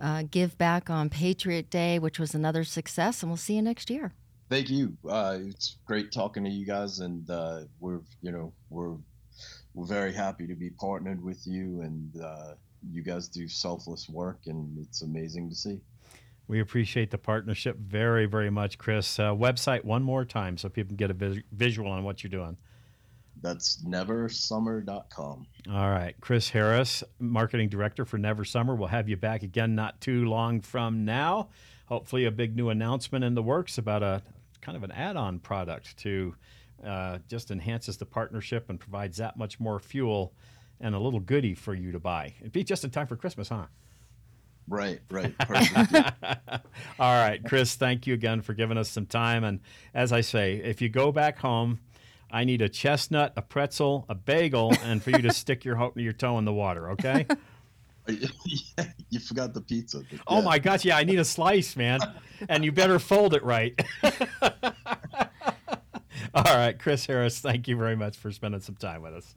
uh, 0.00 0.24
give 0.30 0.58
back 0.58 0.90
on 0.90 1.08
Patriot 1.08 1.70
Day, 1.70 1.98
which 1.98 2.18
was 2.18 2.34
another 2.34 2.64
success. 2.64 3.22
And 3.22 3.30
we'll 3.30 3.36
see 3.36 3.54
you 3.54 3.62
next 3.62 3.90
year. 3.90 4.12
Thank 4.54 4.70
you. 4.70 4.96
Uh, 5.08 5.38
it's 5.48 5.78
great 5.84 6.12
talking 6.12 6.44
to 6.44 6.48
you 6.48 6.64
guys, 6.64 7.00
and 7.00 7.28
uh, 7.28 7.62
we're 7.80 7.98
you 8.22 8.30
know 8.30 8.52
we're 8.70 8.94
we're 9.74 9.84
very 9.84 10.12
happy 10.12 10.46
to 10.46 10.54
be 10.54 10.70
partnered 10.70 11.20
with 11.20 11.44
you, 11.44 11.80
and 11.80 12.22
uh, 12.22 12.54
you 12.88 13.02
guys 13.02 13.26
do 13.26 13.48
selfless 13.48 14.08
work, 14.08 14.38
and 14.46 14.78
it's 14.78 15.02
amazing 15.02 15.48
to 15.48 15.56
see. 15.56 15.80
We 16.46 16.60
appreciate 16.60 17.10
the 17.10 17.18
partnership 17.18 17.78
very, 17.78 18.26
very 18.26 18.48
much, 18.48 18.78
Chris. 18.78 19.18
Uh, 19.18 19.32
website 19.32 19.82
one 19.82 20.04
more 20.04 20.24
time 20.24 20.56
so 20.56 20.68
people 20.68 20.90
can 20.90 20.98
get 20.98 21.10
a 21.10 21.14
vis- 21.14 21.42
visual 21.50 21.90
on 21.90 22.04
what 22.04 22.22
you're 22.22 22.30
doing. 22.30 22.56
That's 23.42 23.82
neversummer.com. 23.84 25.46
All 25.68 25.90
right. 25.90 26.14
Chris 26.20 26.48
Harris, 26.48 27.02
Marketing 27.18 27.68
Director 27.68 28.04
for 28.04 28.18
Never 28.18 28.44
Summer. 28.44 28.76
We'll 28.76 28.86
have 28.86 29.08
you 29.08 29.16
back 29.16 29.42
again 29.42 29.74
not 29.74 30.00
too 30.00 30.26
long 30.26 30.60
from 30.60 31.04
now. 31.04 31.48
Hopefully, 31.86 32.24
a 32.24 32.30
big 32.30 32.54
new 32.54 32.68
announcement 32.68 33.24
in 33.24 33.34
the 33.34 33.42
works 33.42 33.78
about 33.78 34.04
a 34.04 34.22
kind 34.64 34.76
of 34.76 34.82
an 34.82 34.92
add 34.92 35.16
on 35.16 35.38
product 35.38 35.96
to 35.98 36.34
uh, 36.84 37.18
just 37.28 37.50
enhances 37.50 37.96
the 37.98 38.06
partnership 38.06 38.68
and 38.70 38.80
provides 38.80 39.18
that 39.18 39.36
much 39.36 39.60
more 39.60 39.78
fuel 39.78 40.32
and 40.80 40.94
a 40.94 40.98
little 40.98 41.20
goodie 41.20 41.54
for 41.54 41.74
you 41.74 41.92
to 41.92 42.00
buy. 42.00 42.34
It'd 42.40 42.52
be 42.52 42.64
just 42.64 42.84
in 42.84 42.90
time 42.90 43.06
for 43.06 43.16
Christmas, 43.16 43.48
huh? 43.48 43.66
Right, 44.66 45.00
right. 45.10 45.34
All 46.98 47.12
right, 47.12 47.40
Chris, 47.44 47.74
thank 47.74 48.06
you 48.06 48.14
again 48.14 48.40
for 48.40 48.54
giving 48.54 48.78
us 48.78 48.90
some 48.90 49.06
time. 49.06 49.44
And 49.44 49.60
as 49.92 50.12
I 50.12 50.22
say, 50.22 50.56
if 50.56 50.80
you 50.80 50.88
go 50.88 51.12
back 51.12 51.38
home, 51.38 51.80
I 52.30 52.44
need 52.44 52.62
a 52.62 52.68
chestnut, 52.68 53.34
a 53.36 53.42
pretzel, 53.42 54.06
a 54.08 54.14
bagel, 54.14 54.72
and 54.82 55.02
for 55.02 55.10
you 55.10 55.18
to 55.18 55.32
stick 55.34 55.64
your, 55.64 55.76
ho- 55.76 55.92
your 55.96 56.14
toe 56.14 56.38
in 56.38 56.44
the 56.46 56.52
water, 56.52 56.90
okay? 56.92 57.26
Yeah, 58.08 58.28
you 59.10 59.20
forgot 59.20 59.54
the 59.54 59.60
pizza. 59.60 60.02
but 60.10 60.20
Oh 60.26 60.42
my 60.42 60.58
gosh, 60.58 60.84
yeah, 60.84 60.96
I 60.96 61.04
need 61.04 61.18
a 61.18 61.24
slice, 61.24 61.76
man. 61.76 62.00
And 62.48 62.64
you 62.64 62.72
better 62.72 62.98
fold 62.98 63.34
it 63.34 63.42
right. 63.42 63.80
All 66.34 66.42
right, 66.44 66.78
Chris 66.78 67.06
Harris, 67.06 67.38
thank 67.38 67.68
you 67.68 67.76
very 67.76 67.96
much 67.96 68.16
for 68.16 68.32
spending 68.32 68.60
some 68.60 68.74
time 68.74 69.02
with 69.02 69.14
us. 69.14 69.34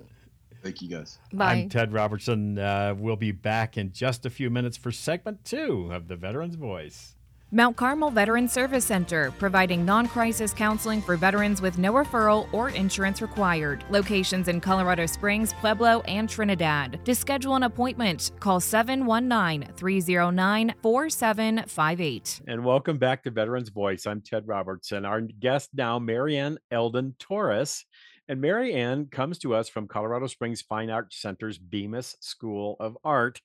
Thank 0.63 0.81
you 0.81 0.89
guys. 0.89 1.19
Bye. 1.31 1.53
I'm 1.53 1.69
Ted 1.69 1.93
Robertson. 1.93 2.57
Uh, 2.57 2.95
we'll 2.97 3.15
be 3.15 3.31
back 3.31 3.77
in 3.77 3.91
just 3.91 4.25
a 4.25 4.29
few 4.29 4.49
minutes 4.49 4.75
for 4.77 4.91
segment 4.91 5.45
two 5.45 5.89
of 5.91 6.07
The 6.07 6.15
Veteran's 6.15 6.55
Voice. 6.55 7.15
Mount 7.51 7.77
Carmel 7.77 8.11
Veteran 8.11 8.49
Service 8.49 8.83
Center, 8.83 9.31
providing 9.39 9.85
non 9.85 10.09
crisis 10.09 10.51
counseling 10.51 11.01
for 11.01 11.15
veterans 11.15 11.61
with 11.61 11.77
no 11.77 11.93
referral 11.93 12.53
or 12.53 12.71
insurance 12.71 13.21
required. 13.21 13.85
Locations 13.89 14.49
in 14.49 14.59
Colorado 14.59 15.05
Springs, 15.05 15.53
Pueblo, 15.53 16.01
and 16.01 16.29
Trinidad. 16.29 16.99
To 17.05 17.15
schedule 17.15 17.55
an 17.55 17.63
appointment, 17.63 18.31
call 18.41 18.59
719 18.59 19.73
309 19.77 20.73
4758. 20.81 22.41
And 22.49 22.65
welcome 22.65 22.97
back 22.97 23.23
to 23.23 23.31
Veterans 23.31 23.69
Voice. 23.69 24.05
I'm 24.05 24.19
Ted 24.19 24.45
Robertson. 24.45 25.05
Our 25.05 25.21
guest 25.21 25.69
now, 25.73 25.99
Marianne 25.99 26.57
Elden 26.69 27.15
Torres. 27.17 27.85
And 28.27 28.41
Marianne 28.41 29.05
comes 29.05 29.39
to 29.39 29.55
us 29.55 29.69
from 29.69 29.87
Colorado 29.87 30.27
Springs 30.27 30.61
Fine 30.61 30.89
Arts 30.89 31.21
Center's 31.21 31.57
Bemis 31.57 32.17
School 32.19 32.75
of 32.81 32.97
Art, 33.05 33.39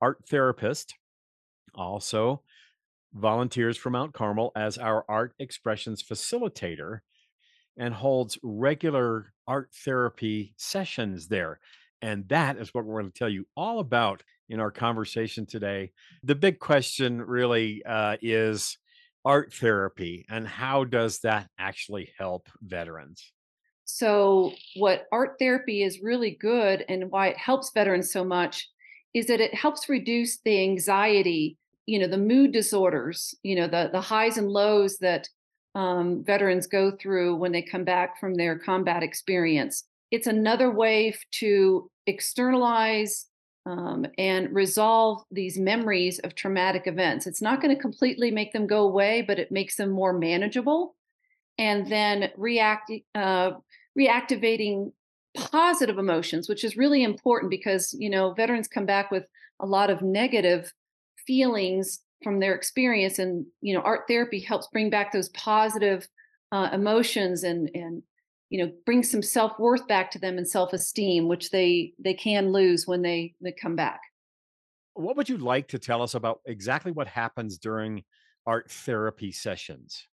art 0.00 0.24
therapist, 0.28 0.96
also 1.72 2.42
volunteers 3.14 3.76
for 3.76 3.90
Mount 3.90 4.12
Carmel 4.12 4.52
as 4.56 4.76
our 4.76 5.04
art 5.08 5.34
expressions 5.38 6.02
facilitator, 6.02 7.00
and 7.76 7.94
holds 7.94 8.38
regular 8.42 9.32
art 9.46 9.70
therapy 9.84 10.54
sessions 10.56 11.28
there. 11.28 11.60
And 12.02 12.28
that 12.28 12.58
is 12.58 12.74
what 12.74 12.84
we're 12.84 13.00
going 13.00 13.12
to 13.12 13.18
tell 13.18 13.28
you 13.28 13.46
all 13.56 13.80
about 13.80 14.22
in 14.48 14.60
our 14.60 14.70
conversation 14.70 15.46
today. 15.46 15.92
The 16.22 16.34
big 16.34 16.58
question 16.58 17.22
really 17.22 17.82
uh, 17.84 18.16
is 18.20 18.78
art 19.24 19.52
therapy 19.54 20.26
and 20.28 20.46
how 20.46 20.84
does 20.84 21.20
that 21.20 21.48
actually 21.58 22.12
help 22.18 22.48
veterans? 22.60 23.32
So, 23.86 24.52
what 24.76 25.04
art 25.12 25.36
therapy 25.38 25.82
is 25.82 26.00
really 26.02 26.36
good 26.40 26.84
and 26.88 27.10
why 27.10 27.28
it 27.28 27.36
helps 27.36 27.70
veterans 27.74 28.12
so 28.12 28.24
much 28.24 28.68
is 29.12 29.26
that 29.26 29.40
it 29.40 29.54
helps 29.54 29.88
reduce 29.88 30.40
the 30.40 30.62
anxiety, 30.62 31.58
you 31.86 31.98
know, 31.98 32.06
the 32.06 32.18
mood 32.18 32.52
disorders, 32.52 33.34
you 33.42 33.56
know, 33.56 33.66
the 33.66 33.90
the 33.92 34.00
highs 34.00 34.38
and 34.38 34.48
lows 34.48 34.98
that 34.98 35.28
um, 35.74 36.22
veterans 36.24 36.66
go 36.66 36.92
through 36.92 37.36
when 37.36 37.52
they 37.52 37.62
come 37.62 37.84
back 37.84 38.18
from 38.20 38.34
their 38.34 38.58
combat 38.58 39.02
experience. 39.02 39.84
It's 40.10 40.26
another 40.26 40.70
way 40.70 41.14
to 41.40 41.90
externalize 42.06 43.26
um, 43.66 44.06
and 44.18 44.54
resolve 44.54 45.22
these 45.30 45.58
memories 45.58 46.18
of 46.20 46.34
traumatic 46.34 46.86
events. 46.86 47.26
It's 47.26 47.42
not 47.42 47.60
going 47.60 47.74
to 47.74 47.80
completely 47.80 48.30
make 48.30 48.52
them 48.52 48.66
go 48.66 48.84
away, 48.84 49.22
but 49.22 49.38
it 49.38 49.50
makes 49.50 49.76
them 49.76 49.90
more 49.90 50.12
manageable 50.12 50.94
and 51.58 51.90
then 51.90 52.30
react 52.36 52.90
uh, 53.14 53.52
reactivating 53.98 54.92
positive 55.36 55.98
emotions 55.98 56.48
which 56.48 56.62
is 56.62 56.76
really 56.76 57.02
important 57.02 57.50
because 57.50 57.94
you 57.98 58.08
know 58.08 58.32
veterans 58.34 58.68
come 58.68 58.86
back 58.86 59.10
with 59.10 59.24
a 59.60 59.66
lot 59.66 59.90
of 59.90 60.00
negative 60.00 60.72
feelings 61.26 62.00
from 62.22 62.40
their 62.40 62.54
experience 62.54 63.18
and 63.18 63.44
you 63.60 63.74
know 63.74 63.80
art 63.80 64.02
therapy 64.08 64.40
helps 64.40 64.68
bring 64.72 64.90
back 64.90 65.12
those 65.12 65.28
positive 65.30 66.08
uh, 66.52 66.70
emotions 66.72 67.44
and 67.44 67.70
and 67.74 68.02
you 68.50 68.64
know 68.64 68.72
bring 68.86 69.02
some 69.02 69.22
self-worth 69.22 69.86
back 69.88 70.10
to 70.10 70.18
them 70.18 70.38
and 70.38 70.48
self-esteem 70.48 71.28
which 71.28 71.50
they 71.50 71.92
they 71.98 72.14
can 72.14 72.52
lose 72.52 72.86
when 72.86 73.02
they 73.02 73.34
they 73.40 73.52
come 73.52 73.76
back 73.76 74.00
What 74.94 75.16
would 75.16 75.28
you 75.28 75.38
like 75.38 75.68
to 75.68 75.78
tell 75.78 76.02
us 76.02 76.14
about 76.14 76.40
exactly 76.46 76.92
what 76.92 77.06
happens 77.06 77.58
during 77.58 78.04
art 78.46 78.70
therapy 78.70 79.32
sessions? 79.32 80.06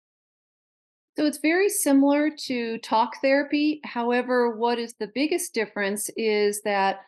So 1.19 1.27
it's 1.27 1.39
very 1.39 1.69
similar 1.69 2.31
to 2.47 2.79
talk 2.79 3.21
therapy. 3.21 3.81
However, 3.85 4.57
what 4.57 4.79
is 4.79 4.95
the 4.95 5.11
biggest 5.15 5.53
difference 5.53 6.09
is 6.17 6.63
that 6.63 7.01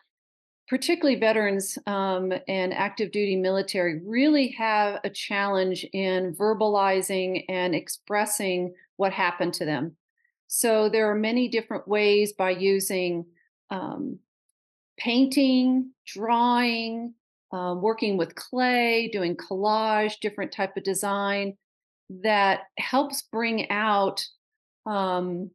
particularly 0.69 1.19
veterans 1.19 1.79
um, 1.87 2.33
and 2.49 2.73
active 2.73 3.13
duty 3.13 3.37
military 3.37 4.01
really 4.05 4.49
have 4.49 5.01
a 5.05 5.11
challenge 5.11 5.85
in 5.93 6.35
verbalizing 6.35 7.45
and 7.49 7.75
expressing 7.75 8.75
what 8.97 9.13
happened 9.13 9.55
to 9.55 9.65
them. 9.65 9.97
So 10.47 10.89
there 10.89 11.11
are 11.11 11.15
many 11.15 11.49
different 11.49 11.89
ways 11.89 12.33
by 12.33 12.51
using 12.51 13.25
um, 13.71 14.19
painting, 14.99 15.91
drawing, 16.07 17.15
uh, 17.53 17.75
working 17.79 18.17
with 18.17 18.35
clay, 18.35 19.09
doing 19.13 19.37
collage, 19.37 20.21
different 20.21 20.53
type 20.53 20.77
of 20.77 20.85
design 20.85 21.57
that 22.23 22.65
helps 22.79 23.23
bring 23.23 23.71
out 23.71 24.25
um, 24.87 25.51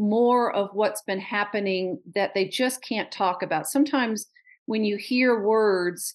more 0.00 0.50
of 0.52 0.70
what's 0.72 1.02
been 1.02 1.20
happening 1.20 2.00
that 2.14 2.32
they 2.32 2.48
just 2.48 2.82
can't 2.82 3.12
talk 3.12 3.42
about. 3.42 3.68
Sometimes 3.68 4.26
when 4.64 4.82
you 4.82 4.96
hear 4.96 5.42
words 5.42 6.14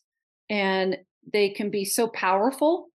and 0.49 0.97
they 1.31 1.49
can 1.49 1.69
be 1.69 1.85
so 1.85 2.07
powerful, 2.07 2.89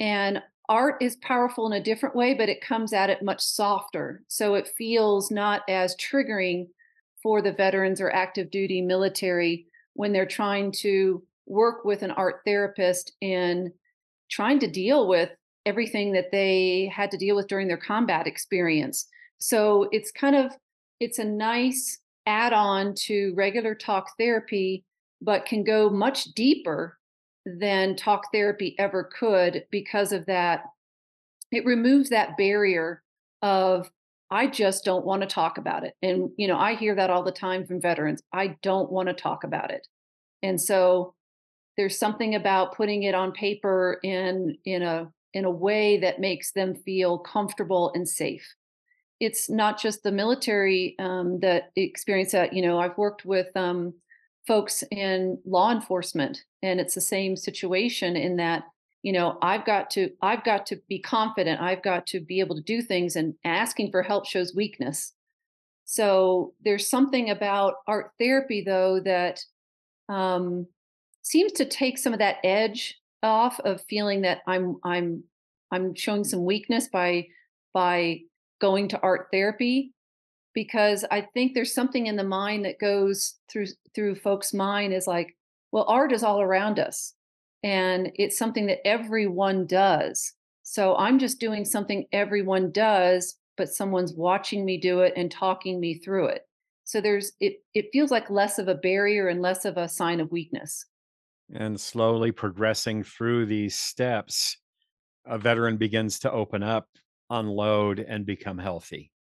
and 0.00 0.42
art 0.68 0.96
is 1.00 1.16
powerful 1.16 1.66
in 1.66 1.72
a 1.74 1.82
different 1.82 2.16
way, 2.16 2.34
but 2.34 2.48
it 2.48 2.60
comes 2.60 2.92
at 2.92 3.10
it 3.10 3.22
much 3.22 3.40
softer. 3.40 4.22
So 4.26 4.54
it 4.54 4.72
feels 4.76 5.30
not 5.30 5.62
as 5.68 5.96
triggering 5.96 6.66
for 7.22 7.40
the 7.40 7.52
veterans 7.52 8.00
or 8.00 8.10
active 8.10 8.50
duty 8.50 8.82
military 8.82 9.66
when 9.92 10.12
they're 10.12 10.26
trying 10.26 10.72
to 10.72 11.22
work 11.46 11.84
with 11.84 12.02
an 12.02 12.10
art 12.10 12.40
therapist 12.44 13.12
in 13.20 13.72
trying 14.30 14.58
to 14.58 14.66
deal 14.66 15.06
with 15.06 15.30
everything 15.64 16.12
that 16.12 16.32
they 16.32 16.90
had 16.92 17.10
to 17.12 17.16
deal 17.16 17.36
with 17.36 17.46
during 17.46 17.68
their 17.68 17.76
combat 17.76 18.26
experience. 18.26 19.06
So 19.38 19.88
it's 19.92 20.10
kind 20.10 20.36
of 20.36 20.52
it's 21.00 21.18
a 21.18 21.24
nice 21.24 21.98
add-on 22.26 22.94
to 22.94 23.34
regular 23.34 23.74
talk 23.74 24.12
therapy 24.18 24.84
but 25.20 25.46
can 25.46 25.64
go 25.64 25.90
much 25.90 26.24
deeper 26.34 26.98
than 27.44 27.96
talk 27.96 28.32
therapy 28.32 28.74
ever 28.78 29.04
could 29.04 29.64
because 29.70 30.12
of 30.12 30.24
that 30.26 30.64
it 31.52 31.64
removes 31.66 32.10
that 32.10 32.36
barrier 32.36 33.02
of 33.42 33.90
I 34.30 34.46
just 34.46 34.84
don't 34.84 35.04
want 35.04 35.22
to 35.22 35.28
talk 35.28 35.58
about 35.58 35.84
it. 35.84 35.94
And 36.02 36.30
you 36.36 36.48
know, 36.48 36.56
I 36.56 36.74
hear 36.74 36.94
that 36.94 37.10
all 37.10 37.22
the 37.22 37.30
time 37.30 37.66
from 37.66 37.80
veterans. 37.80 38.22
I 38.32 38.56
don't 38.62 38.90
want 38.90 39.08
to 39.08 39.14
talk 39.14 39.44
about 39.44 39.70
it. 39.70 39.86
and 40.42 40.60
so 40.60 41.14
there's 41.76 41.98
something 41.98 42.34
about 42.34 42.76
putting 42.76 43.02
it 43.02 43.14
on 43.14 43.32
paper 43.32 43.98
in 44.02 44.56
in 44.64 44.82
a 44.82 45.10
in 45.32 45.44
a 45.44 45.50
way 45.50 45.98
that 45.98 46.20
makes 46.20 46.52
them 46.52 46.74
feel 46.74 47.18
comfortable 47.18 47.92
and 47.94 48.08
safe 48.08 48.46
it's 49.24 49.48
not 49.48 49.80
just 49.80 50.02
the 50.02 50.12
military 50.12 50.94
um, 50.98 51.40
that 51.40 51.70
experience 51.76 52.32
that 52.32 52.52
you 52.52 52.62
know 52.62 52.78
i've 52.78 52.96
worked 52.98 53.24
with 53.24 53.48
um, 53.56 53.92
folks 54.46 54.84
in 54.90 55.38
law 55.44 55.72
enforcement 55.72 56.44
and 56.62 56.80
it's 56.80 56.94
the 56.94 57.00
same 57.00 57.36
situation 57.36 58.16
in 58.16 58.36
that 58.36 58.64
you 59.02 59.12
know 59.12 59.38
i've 59.42 59.64
got 59.64 59.90
to 59.90 60.10
i've 60.22 60.44
got 60.44 60.66
to 60.66 60.76
be 60.88 60.98
confident 60.98 61.60
i've 61.60 61.82
got 61.82 62.06
to 62.06 62.20
be 62.20 62.40
able 62.40 62.54
to 62.54 62.62
do 62.62 62.82
things 62.82 63.16
and 63.16 63.34
asking 63.44 63.90
for 63.90 64.02
help 64.02 64.26
shows 64.26 64.54
weakness. 64.54 65.12
So 65.86 66.54
there's 66.64 66.88
something 66.88 67.28
about 67.28 67.74
art 67.86 68.12
therapy 68.18 68.62
though 68.64 69.00
that 69.00 69.44
um, 70.08 70.66
seems 71.22 71.52
to 71.52 71.64
take 71.64 71.98
some 71.98 72.12
of 72.12 72.18
that 72.20 72.38
edge 72.42 72.98
off 73.22 73.58
of 73.60 73.80
feeling 73.88 74.20
that 74.20 74.42
i'm 74.46 74.76
i'm 74.84 75.24
i'm 75.72 75.94
showing 75.94 76.24
some 76.24 76.44
weakness 76.44 76.88
by 76.88 77.26
by 77.72 78.20
going 78.60 78.88
to 78.88 79.00
art 79.00 79.28
therapy 79.32 79.92
because 80.54 81.04
I 81.10 81.22
think 81.34 81.52
there's 81.52 81.74
something 81.74 82.06
in 82.06 82.16
the 82.16 82.24
mind 82.24 82.64
that 82.64 82.78
goes 82.78 83.34
through 83.50 83.66
through 83.94 84.14
folks' 84.16 84.54
mind 84.54 84.94
is 84.94 85.06
like, 85.06 85.36
well, 85.72 85.84
art 85.88 86.12
is 86.12 86.22
all 86.22 86.40
around 86.40 86.78
us, 86.78 87.14
and 87.62 88.12
it's 88.14 88.38
something 88.38 88.66
that 88.66 88.86
everyone 88.86 89.66
does. 89.66 90.32
So 90.62 90.96
I'm 90.96 91.18
just 91.18 91.40
doing 91.40 91.64
something 91.64 92.06
everyone 92.12 92.70
does, 92.70 93.36
but 93.56 93.68
someone's 93.68 94.14
watching 94.14 94.64
me 94.64 94.78
do 94.78 95.00
it 95.00 95.12
and 95.16 95.30
talking 95.30 95.78
me 95.78 95.98
through 95.98 96.26
it. 96.26 96.42
So 96.84 97.00
there's 97.00 97.32
it 97.40 97.56
it 97.74 97.90
feels 97.92 98.10
like 98.10 98.30
less 98.30 98.58
of 98.58 98.68
a 98.68 98.74
barrier 98.74 99.28
and 99.28 99.42
less 99.42 99.64
of 99.64 99.76
a 99.76 99.88
sign 99.88 100.20
of 100.20 100.30
weakness. 100.30 100.86
And 101.54 101.78
slowly 101.78 102.32
progressing 102.32 103.02
through 103.02 103.46
these 103.46 103.74
steps, 103.74 104.56
a 105.26 105.38
veteran 105.38 105.76
begins 105.76 106.18
to 106.20 106.32
open 106.32 106.62
up, 106.62 106.88
unload, 107.30 107.98
and 107.98 108.26
become 108.26 108.58
healthy. 108.58 109.12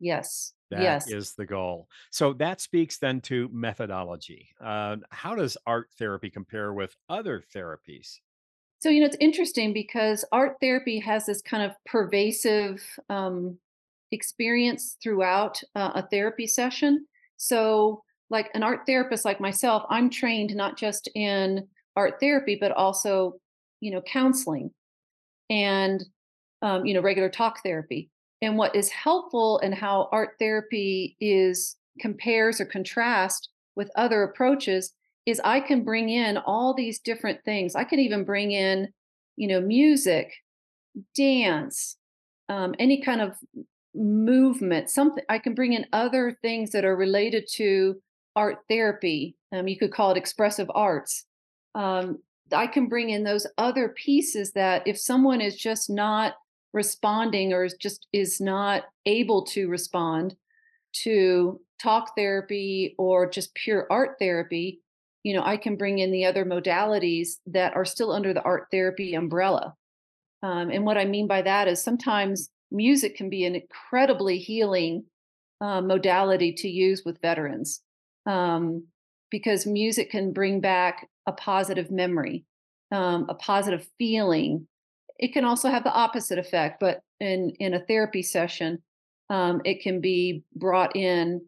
Yes. 0.00 0.54
That 0.70 0.82
Yes. 0.82 1.08
is 1.08 1.34
the 1.34 1.46
goal. 1.46 1.88
So 2.10 2.32
that 2.34 2.60
speaks 2.60 2.98
then 2.98 3.20
to 3.22 3.48
methodology. 3.50 4.50
Uh, 4.60 4.98
how 5.10 5.34
does 5.34 5.56
art 5.66 5.90
therapy 5.98 6.30
compare 6.30 6.72
with 6.72 6.96
other 7.08 7.42
therapies? 7.54 8.18
So, 8.80 8.90
you 8.90 9.00
know, 9.00 9.06
it's 9.06 9.16
interesting 9.18 9.72
because 9.72 10.24
art 10.30 10.58
therapy 10.60 10.98
has 11.00 11.26
this 11.26 11.42
kind 11.42 11.62
of 11.62 11.76
pervasive 11.84 12.82
um, 13.08 13.58
experience 14.12 14.96
throughout 15.02 15.60
uh, 15.74 15.92
a 15.96 16.06
therapy 16.08 16.46
session. 16.46 17.06
So, 17.38 18.04
like 18.30 18.50
an 18.54 18.62
art 18.62 18.80
therapist 18.86 19.24
like 19.24 19.40
myself, 19.40 19.84
I'm 19.88 20.10
trained 20.10 20.54
not 20.54 20.76
just 20.76 21.08
in 21.14 21.66
art 21.96 22.20
therapy, 22.20 22.56
but 22.60 22.72
also, 22.72 23.40
you 23.80 23.90
know, 23.90 24.02
counseling 24.02 24.70
and, 25.50 26.04
um, 26.62 26.84
you 26.86 26.94
know, 26.94 27.00
regular 27.00 27.28
talk 27.28 27.62
therapy. 27.62 28.10
And 28.40 28.56
what 28.56 28.74
is 28.74 28.88
helpful 28.88 29.58
and 29.60 29.74
how 29.74 30.08
art 30.12 30.30
therapy 30.38 31.16
is 31.20 31.76
compares 32.00 32.60
or 32.60 32.66
contrast 32.66 33.48
with 33.74 33.90
other 33.96 34.22
approaches 34.22 34.92
is 35.26 35.40
I 35.44 35.60
can 35.60 35.84
bring 35.84 36.08
in 36.08 36.38
all 36.38 36.72
these 36.72 37.00
different 37.00 37.44
things. 37.44 37.74
I 37.74 37.84
can 37.84 37.98
even 37.98 38.24
bring 38.24 38.52
in, 38.52 38.88
you 39.36 39.48
know, 39.48 39.60
music, 39.60 40.32
dance, 41.14 41.96
um, 42.48 42.74
any 42.78 43.02
kind 43.02 43.20
of 43.20 43.36
movement, 43.94 44.88
something. 44.90 45.24
I 45.28 45.38
can 45.38 45.54
bring 45.54 45.72
in 45.72 45.86
other 45.92 46.38
things 46.40 46.70
that 46.70 46.84
are 46.84 46.96
related 46.96 47.46
to 47.54 48.00
art 48.36 48.58
therapy. 48.68 49.36
Um, 49.52 49.68
you 49.68 49.78
could 49.78 49.92
call 49.92 50.12
it 50.12 50.16
expressive 50.16 50.70
arts. 50.74 51.26
Um, 51.74 52.18
I 52.52 52.66
can 52.66 52.88
bring 52.88 53.10
in 53.10 53.24
those 53.24 53.46
other 53.58 53.90
pieces 53.90 54.52
that 54.52 54.86
if 54.86 54.98
someone 54.98 55.40
is 55.40 55.56
just 55.56 55.90
not 55.90 56.34
responding 56.72 57.52
or 57.52 57.68
just 57.80 58.06
is 58.12 58.40
not 58.40 58.84
able 59.06 59.44
to 59.46 59.68
respond 59.68 60.34
to 60.92 61.60
talk 61.80 62.12
therapy 62.16 62.94
or 62.98 63.28
just 63.28 63.54
pure 63.54 63.86
art 63.90 64.16
therapy, 64.18 64.80
you 65.22 65.34
know, 65.34 65.42
I 65.44 65.56
can 65.56 65.76
bring 65.76 65.98
in 65.98 66.10
the 66.10 66.24
other 66.24 66.44
modalities 66.44 67.36
that 67.46 67.74
are 67.76 67.84
still 67.84 68.12
under 68.12 68.32
the 68.32 68.42
art 68.42 68.66
therapy 68.70 69.14
umbrella. 69.14 69.74
Um, 70.42 70.70
and 70.70 70.84
what 70.84 70.98
I 70.98 71.04
mean 71.04 71.26
by 71.26 71.42
that 71.42 71.68
is 71.68 71.82
sometimes 71.82 72.50
music 72.70 73.16
can 73.16 73.28
be 73.28 73.44
an 73.44 73.54
incredibly 73.54 74.38
healing 74.38 75.04
uh, 75.60 75.80
modality 75.80 76.52
to 76.52 76.68
use 76.68 77.02
with 77.04 77.20
veterans 77.20 77.82
um, 78.26 78.84
because 79.30 79.66
music 79.66 80.10
can 80.10 80.32
bring 80.32 80.60
back 80.60 81.08
a 81.26 81.32
positive 81.32 81.90
memory, 81.90 82.44
um, 82.92 83.26
a 83.28 83.34
positive 83.34 83.86
feeling. 83.98 84.66
It 85.18 85.32
can 85.32 85.44
also 85.44 85.68
have 85.68 85.84
the 85.84 85.92
opposite 85.92 86.38
effect, 86.38 86.80
but 86.80 87.02
in 87.20 87.50
in 87.58 87.74
a 87.74 87.84
therapy 87.84 88.22
session, 88.22 88.82
um, 89.30 89.60
it 89.64 89.82
can 89.82 90.00
be 90.00 90.44
brought 90.54 90.94
in. 90.96 91.44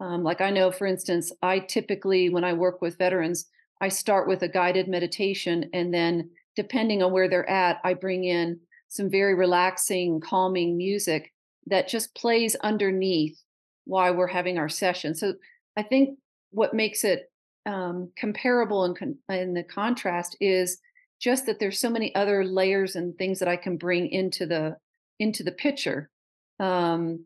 Um, 0.00 0.22
like 0.22 0.40
I 0.40 0.50
know, 0.50 0.70
for 0.70 0.86
instance, 0.86 1.32
I 1.42 1.60
typically 1.60 2.28
when 2.28 2.44
I 2.44 2.52
work 2.52 2.82
with 2.82 2.98
veterans, 2.98 3.46
I 3.80 3.88
start 3.88 4.28
with 4.28 4.42
a 4.42 4.48
guided 4.48 4.88
meditation, 4.88 5.70
and 5.72 5.92
then 5.92 6.30
depending 6.56 7.02
on 7.02 7.12
where 7.12 7.28
they're 7.28 7.48
at, 7.48 7.80
I 7.84 7.94
bring 7.94 8.24
in 8.24 8.60
some 8.88 9.10
very 9.10 9.34
relaxing, 9.34 10.20
calming 10.20 10.76
music 10.76 11.32
that 11.66 11.88
just 11.88 12.14
plays 12.14 12.54
underneath 12.56 13.40
while 13.86 14.14
we're 14.14 14.26
having 14.26 14.58
our 14.58 14.68
session. 14.68 15.14
So 15.14 15.34
I 15.76 15.82
think 15.82 16.18
what 16.50 16.74
makes 16.74 17.04
it 17.04 17.30
um, 17.66 18.10
comparable 18.16 18.84
and 18.84 18.96
con- 18.96 19.18
in 19.28 19.54
the 19.54 19.64
contrast 19.64 20.36
is 20.40 20.78
just 21.20 21.46
that 21.46 21.58
there's 21.58 21.78
so 21.78 21.90
many 21.90 22.14
other 22.14 22.44
layers 22.44 22.96
and 22.96 23.16
things 23.16 23.38
that 23.38 23.48
I 23.48 23.56
can 23.56 23.76
bring 23.76 24.08
into 24.08 24.46
the 24.46 24.76
into 25.18 25.42
the 25.42 25.52
picture, 25.52 26.10
um, 26.60 27.24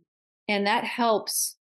and 0.48 0.66
that 0.66 0.84
helps 0.84 1.56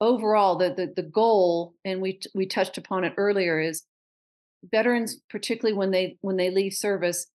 overall. 0.00 0.56
The, 0.56 0.74
the 0.74 0.92
the 1.02 1.08
goal, 1.08 1.74
and 1.84 2.00
we 2.00 2.20
we 2.34 2.46
touched 2.46 2.78
upon 2.78 3.04
it 3.04 3.14
earlier, 3.16 3.60
is 3.60 3.84
veterans, 4.70 5.20
particularly 5.30 5.76
when 5.76 5.90
they 5.90 6.18
when 6.20 6.36
they 6.36 6.50
leave 6.50 6.74
service, 6.74 7.26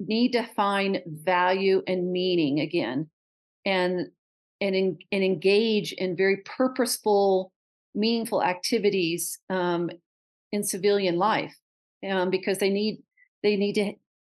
need 0.00 0.32
to 0.32 0.44
find 0.56 1.00
value 1.06 1.82
and 1.86 2.12
meaning 2.12 2.60
again, 2.60 3.08
and 3.64 4.08
and 4.60 4.74
en- 4.74 4.98
and 5.12 5.24
engage 5.24 5.92
in 5.92 6.16
very 6.16 6.38
purposeful, 6.38 7.52
meaningful 7.94 8.42
activities 8.42 9.38
um, 9.48 9.90
in 10.52 10.62
civilian 10.64 11.16
life, 11.16 11.54
um, 12.08 12.30
because 12.30 12.58
they 12.58 12.70
need 12.70 13.02
they 13.42 13.56
need 13.56 13.74
to 13.74 13.92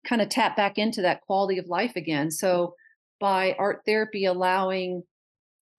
kind 0.08 0.22
of 0.22 0.30
tap 0.30 0.56
back 0.56 0.78
into 0.78 1.02
that 1.02 1.22
quality 1.22 1.58
of 1.58 1.68
life 1.68 1.96
again. 1.96 2.32
So 2.32 2.76
by 3.20 3.56
art 3.58 3.82
therapy 3.86 4.26
allowing 4.26 5.04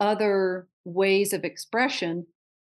other 0.00 0.68
ways 0.84 1.32
of 1.32 1.44
expression, 1.44 2.26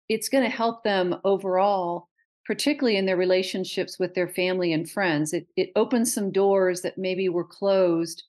it's 0.09 0.29
going 0.29 0.45
to 0.45 0.51
help 0.51 0.83
them 0.83 1.17
overall, 1.25 2.09
particularly 2.47 2.97
in 2.97 3.07
their 3.07 3.17
relationships 3.17 3.99
with 3.99 4.15
their 4.15 4.29
family 4.29 4.73
and 4.73 4.91
friends. 4.91 5.33
It, 5.33 5.47
it 5.57 5.71
opens 5.77 6.13
some 6.13 6.33
doors 6.33 6.81
that 6.83 6.99
maybe 6.99 7.29
were 7.29 7.45
closed 7.45 8.25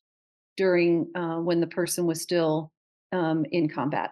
during 0.57 1.07
uh, 1.15 1.37
when 1.37 1.59
the 1.59 1.67
person 1.67 2.05
was 2.05 2.21
still 2.21 2.71
um, 3.11 3.45
in 3.51 3.69
combat. 3.69 4.11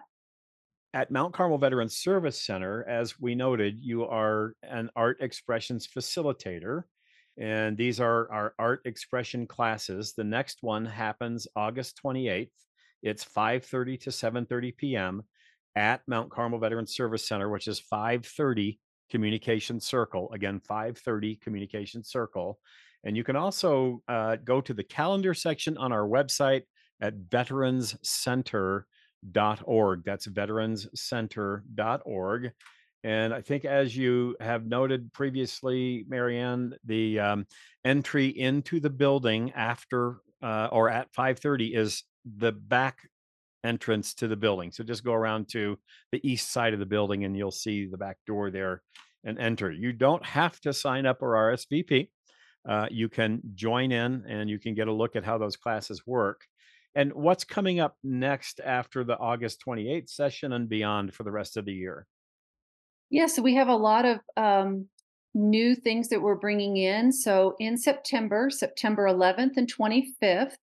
At 0.94 1.10
Mount 1.10 1.32
Carmel 1.32 1.58
Veterans 1.58 1.96
Service 1.96 2.38
Center, 2.38 2.84
as 2.86 3.18
we 3.18 3.34
noted, 3.34 3.78
you 3.80 4.04
are 4.04 4.54
an 4.62 4.90
art 4.94 5.18
expressions 5.20 5.88
facilitator. 5.88 6.82
And 7.38 7.76
these 7.76 8.00
are 8.00 8.30
our 8.30 8.54
art 8.58 8.82
expression 8.84 9.46
classes. 9.46 10.12
The 10.12 10.24
next 10.24 10.58
one 10.62 10.84
happens 10.84 11.46
August 11.56 11.98
28th. 12.04 12.50
It's 13.02 13.24
5:30 13.24 14.00
to 14.02 14.10
7:30 14.10 14.76
p.m. 14.76 15.22
at 15.74 16.02
Mount 16.06 16.30
Carmel 16.30 16.58
Veterans 16.58 16.94
Service 16.94 17.26
Center, 17.26 17.48
which 17.48 17.68
is 17.68 17.80
530 17.80 18.78
Communication 19.10 19.80
Circle. 19.80 20.30
Again, 20.32 20.60
530 20.60 21.36
Communication 21.36 22.04
Circle. 22.04 22.58
And 23.04 23.16
you 23.16 23.24
can 23.24 23.36
also 23.36 24.02
uh, 24.08 24.36
go 24.36 24.60
to 24.60 24.72
the 24.72 24.84
calendar 24.84 25.34
section 25.34 25.76
on 25.76 25.90
our 25.92 26.06
website 26.06 26.62
at 27.00 27.18
veteranscenter.org. 27.18 30.04
That's 30.04 30.28
veteranscenter.org. 30.28 32.52
And 33.04 33.34
I 33.34 33.40
think, 33.40 33.64
as 33.64 33.96
you 33.96 34.36
have 34.40 34.64
noted 34.64 35.12
previously, 35.12 36.04
Marianne, 36.08 36.74
the 36.84 37.18
um, 37.18 37.46
entry 37.84 38.28
into 38.28 38.78
the 38.78 38.90
building 38.90 39.52
after 39.52 40.18
uh, 40.42 40.68
or 40.70 40.88
at 40.88 41.12
5:30 41.12 41.74
is 41.76 42.04
the 42.24 42.52
back 42.52 43.08
entrance 43.64 44.14
to 44.14 44.28
the 44.28 44.36
building. 44.36 44.72
So 44.72 44.84
just 44.84 45.04
go 45.04 45.12
around 45.12 45.48
to 45.50 45.78
the 46.10 46.20
east 46.28 46.50
side 46.52 46.72
of 46.72 46.80
the 46.80 46.86
building, 46.86 47.24
and 47.24 47.36
you'll 47.36 47.50
see 47.50 47.86
the 47.86 47.96
back 47.96 48.18
door 48.26 48.50
there 48.50 48.82
and 49.24 49.38
enter. 49.38 49.70
You 49.70 49.92
don't 49.92 50.24
have 50.24 50.60
to 50.60 50.72
sign 50.72 51.06
up 51.06 51.22
or 51.22 51.34
RSVP. 51.34 52.08
Uh, 52.68 52.86
you 52.90 53.08
can 53.08 53.40
join 53.54 53.90
in, 53.92 54.24
and 54.28 54.48
you 54.48 54.58
can 54.58 54.74
get 54.74 54.88
a 54.88 54.92
look 54.92 55.16
at 55.16 55.24
how 55.24 55.38
those 55.38 55.56
classes 55.56 56.06
work. 56.06 56.42
And 56.94 57.12
what's 57.14 57.44
coming 57.44 57.80
up 57.80 57.96
next 58.04 58.60
after 58.64 59.02
the 59.02 59.18
August 59.18 59.62
28th 59.66 60.10
session 60.10 60.52
and 60.52 60.68
beyond 60.68 61.14
for 61.14 61.22
the 61.22 61.32
rest 61.32 61.56
of 61.56 61.64
the 61.64 61.72
year? 61.72 62.06
Yeah, 63.12 63.26
so 63.26 63.42
we 63.42 63.54
have 63.56 63.68
a 63.68 63.76
lot 63.76 64.06
of 64.06 64.20
um, 64.38 64.86
new 65.34 65.74
things 65.74 66.08
that 66.08 66.22
we're 66.22 66.34
bringing 66.34 66.78
in. 66.78 67.12
So 67.12 67.56
in 67.60 67.76
September, 67.76 68.48
September 68.48 69.04
11th 69.04 69.58
and 69.58 69.70
25th, 69.70 70.54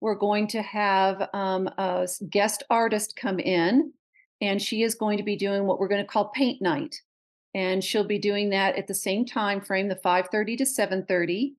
we're 0.00 0.14
going 0.14 0.46
to 0.48 0.62
have 0.62 1.28
um, 1.34 1.66
a 1.78 2.06
guest 2.30 2.62
artist 2.70 3.16
come 3.16 3.40
in, 3.40 3.92
and 4.40 4.62
she 4.62 4.84
is 4.84 4.94
going 4.94 5.18
to 5.18 5.24
be 5.24 5.34
doing 5.34 5.66
what 5.66 5.80
we're 5.80 5.88
going 5.88 6.00
to 6.00 6.06
call 6.06 6.28
paint 6.28 6.62
night. 6.62 6.94
And 7.54 7.82
she'll 7.82 8.04
be 8.04 8.20
doing 8.20 8.50
that 8.50 8.76
at 8.76 8.86
the 8.86 8.94
same 8.94 9.26
time 9.26 9.60
frame, 9.60 9.88
the 9.88 9.96
5:30 9.96 10.58
to 10.58 10.64
7:30, 10.64 11.54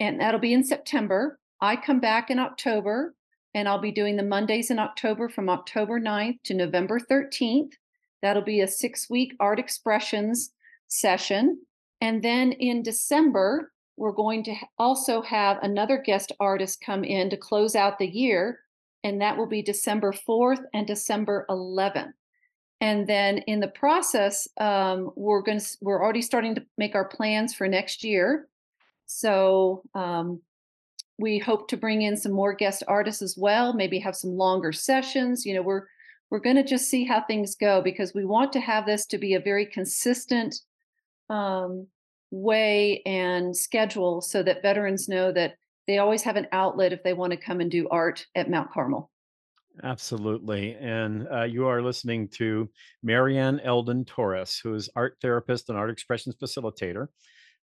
and 0.00 0.20
that'll 0.20 0.40
be 0.40 0.52
in 0.52 0.64
September. 0.64 1.38
I 1.60 1.76
come 1.76 2.00
back 2.00 2.28
in 2.28 2.40
October, 2.40 3.14
and 3.54 3.68
I'll 3.68 3.80
be 3.80 3.92
doing 3.92 4.16
the 4.16 4.24
Mondays 4.24 4.72
in 4.72 4.80
October 4.80 5.28
from 5.28 5.48
October 5.48 6.00
9th 6.00 6.42
to 6.42 6.54
November 6.54 6.98
13th. 6.98 7.74
That'll 8.22 8.42
be 8.42 8.60
a 8.60 8.68
six-week 8.68 9.34
art 9.40 9.58
expressions 9.58 10.52
session. 10.88 11.60
And 12.00 12.22
then 12.22 12.52
in 12.52 12.82
December, 12.82 13.72
we're 13.96 14.12
going 14.12 14.42
to 14.44 14.54
also 14.78 15.20
have 15.22 15.58
another 15.62 15.98
guest 15.98 16.32
artist 16.40 16.80
come 16.84 17.04
in 17.04 17.28
to 17.30 17.36
close 17.36 17.76
out 17.76 17.98
the 17.98 18.06
year, 18.06 18.60
and 19.04 19.20
that 19.20 19.36
will 19.36 19.46
be 19.46 19.62
December 19.62 20.12
4th 20.12 20.62
and 20.72 20.86
December 20.86 21.44
11th. 21.50 22.12
And 22.80 23.06
then 23.06 23.38
in 23.38 23.60
the 23.60 23.68
process, 23.68 24.48
um, 24.58 25.10
we're 25.16 25.42
going 25.42 25.60
to 25.60 25.76
we're 25.82 26.02
already 26.02 26.22
starting 26.22 26.54
to 26.54 26.64
make 26.78 26.94
our 26.94 27.04
plans 27.04 27.52
for 27.52 27.68
next 27.68 28.02
year. 28.02 28.48
So 29.04 29.82
um, 29.94 30.40
we 31.18 31.38
hope 31.38 31.68
to 31.68 31.76
bring 31.76 32.02
in 32.02 32.16
some 32.16 32.32
more 32.32 32.54
guest 32.54 32.82
artists 32.88 33.20
as 33.20 33.36
well. 33.36 33.74
Maybe 33.74 33.98
have 33.98 34.16
some 34.16 34.30
longer 34.30 34.72
sessions. 34.72 35.44
You 35.44 35.54
know, 35.54 35.62
we're 35.62 35.84
we're 36.30 36.38
going 36.38 36.56
to 36.56 36.64
just 36.64 36.88
see 36.88 37.04
how 37.04 37.20
things 37.20 37.56
go 37.56 37.82
because 37.82 38.14
we 38.14 38.24
want 38.24 38.52
to 38.52 38.60
have 38.60 38.86
this 38.86 39.06
to 39.06 39.18
be 39.18 39.34
a 39.34 39.40
very 39.40 39.66
consistent 39.66 40.54
um, 41.28 41.86
way 42.30 43.02
and 43.04 43.56
schedule 43.56 44.20
so 44.20 44.42
that 44.42 44.62
veterans 44.62 45.08
know 45.08 45.32
that 45.32 45.54
they 45.86 45.98
always 45.98 46.22
have 46.22 46.36
an 46.36 46.46
outlet 46.52 46.92
if 46.92 47.02
they 47.02 47.12
want 47.12 47.32
to 47.32 47.36
come 47.36 47.60
and 47.60 47.70
do 47.70 47.88
art 47.88 48.24
at 48.34 48.48
Mount 48.48 48.70
Carmel. 48.70 49.10
Absolutely. 49.82 50.74
And 50.74 51.26
uh, 51.32 51.44
you 51.44 51.66
are 51.66 51.82
listening 51.82 52.28
to 52.28 52.68
Marianne 53.02 53.60
Elden 53.60 54.04
Torres, 54.04 54.60
who 54.62 54.74
is 54.74 54.90
art 54.94 55.16
therapist 55.20 55.68
and 55.68 55.78
art 55.78 55.90
expressions 55.90 56.36
facilitator. 56.36 57.08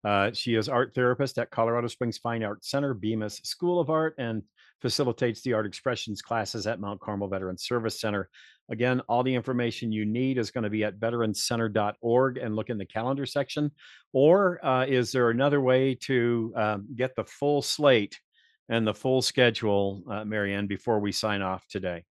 Uh, 0.05 0.31
she 0.33 0.55
is 0.55 0.68
art 0.68 0.94
therapist 0.94 1.38
at 1.38 1.50
Colorado 1.50 1.88
Springs 1.88 2.18
Fine 2.18 2.44
Arts 2.44 2.70
Center, 2.70 2.94
Bemis 2.94 3.40
School 3.42 3.81
of 3.81 3.90
Art, 3.90 4.14
and 4.18 4.42
facilitates 4.85 5.40
the 5.40 5.55
art 5.55 5.64
expressions 5.64 6.20
classes 6.20 6.66
at 6.66 6.79
Mount 6.79 7.01
Carmel 7.01 7.27
Veterans 7.27 7.64
Service 7.64 7.99
Center. 7.99 8.29
Again, 8.68 9.01
all 9.09 9.23
the 9.23 9.35
information 9.35 9.90
you 9.90 10.05
need 10.05 10.37
is 10.37 10.51
going 10.51 10.64
to 10.64 10.68
be 10.68 10.85
at 10.85 11.01
veteranscenter.org 11.01 12.37
and 12.37 12.55
look 12.55 12.68
in 12.68 12.77
the 12.77 12.85
calendar 12.85 13.25
section. 13.25 13.70
Or 14.12 14.62
uh, 14.62 14.85
is 14.85 15.11
there 15.11 15.31
another 15.31 15.62
way 15.62 15.94
to 16.03 16.53
um, 16.55 16.87
get 16.94 17.16
the 17.16 17.25
full 17.25 17.62
slate 17.62 18.20
and 18.68 18.87
the 18.87 18.92
full 18.92 19.23
schedule, 19.23 20.03
uh, 20.11 20.27
Marianne, 20.27 20.66
before 20.66 21.01
we 21.01 21.12
sign 21.12 21.40
off 21.40 21.66
today? 21.66 22.05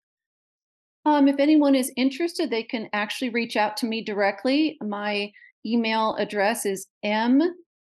Um, 1.04 1.28
if 1.28 1.38
anyone 1.38 1.74
is 1.74 1.92
interested, 1.98 2.48
they 2.48 2.62
can 2.62 2.88
actually 2.94 3.28
reach 3.28 3.58
out 3.58 3.76
to 3.78 3.86
me 3.86 4.02
directly. 4.02 4.78
My 4.80 5.30
email 5.66 6.14
address 6.14 6.64
is 6.64 6.86
m 7.02 7.42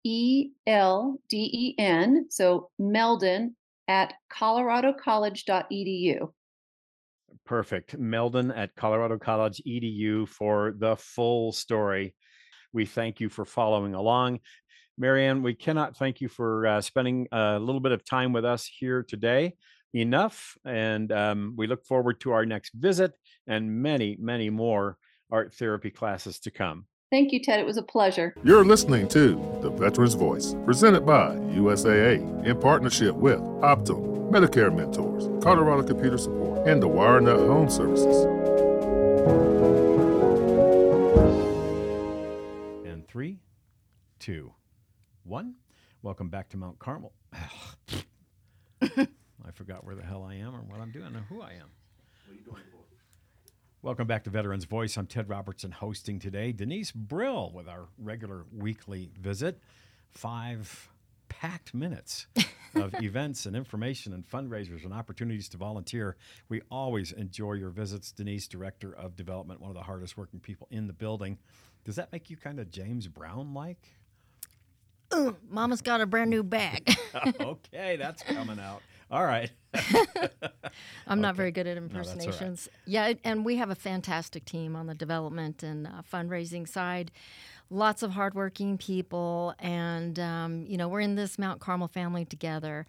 e 0.03 0.49
l 0.67 1.17
d 1.29 1.49
e 1.53 1.75
n, 1.81 2.27
so 2.29 2.71
Melden 2.81 3.55
at 3.89 4.15
coloradocollege.edu. 4.33 6.29
Perfect. 7.45 7.99
Melden 7.99 8.51
at 8.51 8.75
Colorado 8.75 9.19
College 9.19 9.61
edu 9.67 10.29
for 10.29 10.75
the 10.79 10.97
full 10.97 11.53
story. 11.53 12.15
We 12.73 12.87
thank 12.87 13.21
you 13.21 13.29
for 13.29 13.45
following 13.45 13.95
along. 13.95 14.41
Marianne, 14.97 15.43
we 15.43 15.55
cannot 15.55 15.97
thank 15.97 16.21
you 16.21 16.29
for 16.29 16.67
uh, 16.67 16.81
spending 16.81 17.27
a 17.33 17.59
little 17.59 17.81
bit 17.81 17.93
of 17.93 18.05
time 18.05 18.33
with 18.33 18.45
us 18.45 18.67
here 18.67 19.03
today 19.03 19.55
enough. 19.93 20.57
And 20.65 21.11
um, 21.13 21.55
we 21.57 21.67
look 21.67 21.85
forward 21.85 22.21
to 22.21 22.33
our 22.33 22.47
next 22.47 22.73
visit 22.75 23.13
and 23.47 23.83
many, 23.83 24.17
many 24.21 24.51
more 24.51 24.97
art 25.31 25.55
therapy 25.55 25.91
classes 25.91 26.39
to 26.41 26.51
come. 26.51 26.87
Thank 27.15 27.31
you, 27.31 27.39
Ted. 27.39 27.61
It 27.61 27.65
was 27.65 27.77
a 27.77 27.83
pleasure. 27.83 28.35
You're 28.43 28.65
listening 28.65 29.07
to 29.11 29.37
The 29.63 29.71
Veteran's 29.71 30.15
Voice, 30.15 30.57
presented 30.65 31.07
by 31.07 31.37
USAA 31.37 32.45
in 32.45 32.59
partnership 32.59 33.15
with 33.15 33.39
Optum, 33.39 34.33
Medicare 34.33 34.75
Mentors, 34.75 35.29
Colorado 35.41 35.85
Computer 35.85 36.19
Support, 36.19 36.67
and 36.67 36.83
the 36.83 36.89
WireNut 36.89 37.47
Home 37.47 37.71
Services. 37.71 38.25
And 42.85 43.07
three, 43.07 43.39
two, 44.19 44.53
one. 45.23 45.55
Welcome 46.03 46.31
back 46.31 46.49
to 46.49 46.57
Mount 46.57 46.81
Carmel. 46.81 47.13
I 48.83 49.07
forgot 49.53 49.85
where 49.85 49.95
the 49.95 50.03
hell 50.03 50.25
I 50.29 50.35
am 50.35 50.53
or 50.53 50.63
what 50.63 50.81
I'm 50.81 50.91
doing 50.91 51.15
or 51.15 51.25
who 51.29 51.43
I 51.43 51.53
am. 51.53 51.71
Welcome 53.85 54.07
back 54.07 54.25
to 54.25 54.31
Veterans 54.31 54.65
Voice. 54.65 54.97
I'm 54.97 55.07
Ted 55.07 55.29
Robertson 55.29 55.71
hosting 55.71 56.19
today. 56.19 56.53
Denise 56.53 56.91
Brill 56.91 57.53
with 57.53 57.69
our 57.69 57.89
regular 57.99 58.47
weekly 58.51 59.11
visit. 59.21 59.61
Five 60.11 60.89
packed 61.29 61.75
minutes 61.75 62.27
of 62.77 62.95
events 63.03 63.45
and 63.45 63.55
information 63.55 64.15
and 64.15 64.27
fundraisers 64.27 64.87
and 64.87 64.95
opportunities 64.95 65.51
to 65.51 65.59
volunteer. 65.59 66.17
We 66.49 66.63
always 66.71 67.13
enjoy 67.13 67.53
your 67.53 67.69
visits. 67.69 68.11
Denise, 68.11 68.49
Director 68.49 68.97
of 68.97 69.17
Development, 69.17 69.61
one 69.61 69.69
of 69.69 69.77
the 69.77 69.83
hardest 69.83 70.17
working 70.17 70.41
people 70.41 70.67
in 70.71 70.87
the 70.87 70.95
building. 70.95 71.37
Does 71.85 71.97
that 71.97 72.11
make 72.11 72.31
you 72.31 72.39
kind 72.39 72.61
of 72.61 72.71
James 72.71 73.07
Brown 73.07 73.53
like? 73.53 73.91
Mama's 75.51 75.83
got 75.83 76.01
a 76.01 76.07
brand 76.07 76.31
new 76.31 76.43
bag. 76.43 76.97
okay, 77.39 77.97
that's 77.97 78.23
coming 78.23 78.59
out. 78.59 78.81
All 79.11 79.25
right. 79.25 79.51
I'm 81.07 81.21
not 81.21 81.37
very 81.37 81.51
good 81.51 81.67
at 81.67 81.77
No, 81.77 81.83
that's 81.89 81.95
all 81.95 82.01
right. 82.01 82.07
impersonations. 82.17 82.69
Yeah, 82.87 83.13
and 83.23 83.45
we 83.45 83.57
have 83.57 83.71
a 83.71 83.75
fantastic 83.75 84.45
team 84.45 84.75
on 84.77 84.87
the 84.87 84.95
development 84.95 85.63
and 85.63 85.87
uh, 85.87 86.03
fundraising 86.11 86.69
side. 86.69 87.11
Lots 87.71 88.03
of 88.03 88.13
hardworking 88.13 88.79
people, 88.79 89.55
and 89.59 90.19
um, 90.19 90.65
you 90.67 90.77
know 90.77 90.89
we're 90.89 91.01
in 91.01 91.15
this 91.17 91.39
Mount 91.39 91.61
Carmel 91.61 91.89
family 91.89 92.25
together. 92.25 92.87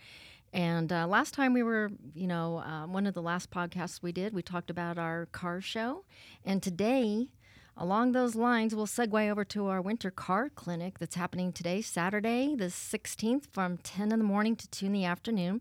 And 0.54 0.92
uh, 0.94 1.06
last 1.08 1.34
time 1.34 1.52
we 1.54 1.64
were, 1.64 1.90
you 2.14 2.28
know, 2.28 2.60
uh, 2.60 2.86
one 2.88 3.06
of 3.08 3.14
the 3.14 3.22
last 3.22 3.52
podcasts 3.52 4.02
we 4.02 4.14
did, 4.14 4.34
we 4.34 4.42
talked 4.42 4.70
about 4.70 4.98
our 4.98 5.28
car 5.28 5.62
show, 5.62 6.06
and 6.46 6.62
today. 6.64 7.30
Along 7.78 8.14
those 8.14 8.36
lines, 8.36 8.74
we'll 8.74 8.88
segue 8.88 9.30
over 9.30 9.44
to 9.44 9.68
our 9.68 9.82
winter 9.82 10.10
car 10.10 10.48
clinic 10.48 10.98
that's 10.98 11.16
happening 11.16 11.52
today, 11.52 11.82
Saturday, 11.82 12.56
the 12.56 12.68
16th, 12.68 13.48
from 13.52 13.76
10 13.80 14.14
in 14.14 14.20
the 14.20 14.24
morning 14.24 14.56
to 14.56 14.66
2 14.70 14.86
in 14.86 14.94
the 14.94 15.04
afternoon. 15.04 15.60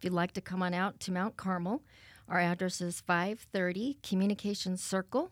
If 0.00 0.04
you'd 0.04 0.14
like 0.14 0.32
to 0.32 0.40
come 0.40 0.62
on 0.62 0.72
out 0.72 0.98
to 1.00 1.12
Mount 1.12 1.36
Carmel, 1.36 1.82
our 2.26 2.40
address 2.40 2.80
is 2.80 3.02
530 3.02 3.98
Communications 4.02 4.82
Circle, 4.82 5.30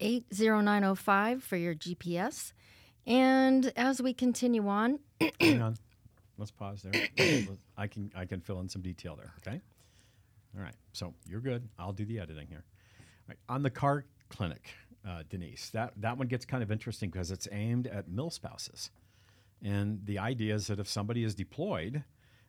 80905 0.00 1.42
for 1.42 1.56
your 1.56 1.74
GPS. 1.74 2.52
And 3.06 3.72
as 3.74 4.02
we 4.02 4.12
continue 4.12 4.68
on, 4.68 4.98
Hang 5.40 5.62
on. 5.62 5.76
Let's 6.36 6.50
pause 6.50 6.82
there. 6.82 7.08
I 7.78 7.86
can 7.86 8.12
I 8.14 8.26
can 8.26 8.42
fill 8.42 8.60
in 8.60 8.68
some 8.68 8.82
detail 8.82 9.16
there. 9.16 9.32
Okay. 9.38 9.62
All 10.54 10.62
right. 10.62 10.74
So 10.92 11.14
you're 11.26 11.40
good. 11.40 11.66
I'll 11.78 11.94
do 11.94 12.04
the 12.04 12.18
editing 12.18 12.48
here. 12.48 12.64
Right. 13.26 13.38
On 13.48 13.62
the 13.62 13.70
car 13.70 14.04
clinic, 14.28 14.74
uh, 15.08 15.22
Denise, 15.30 15.70
that 15.70 15.94
that 15.96 16.18
one 16.18 16.26
gets 16.26 16.44
kind 16.44 16.62
of 16.62 16.70
interesting 16.70 17.08
because 17.08 17.30
it's 17.30 17.48
aimed 17.50 17.86
at 17.86 18.10
mill 18.10 18.28
spouses, 18.28 18.90
and 19.62 20.04
the 20.04 20.18
idea 20.18 20.54
is 20.54 20.66
that 20.66 20.78
if 20.78 20.86
somebody 20.86 21.24
is 21.24 21.34
deployed, 21.34 22.04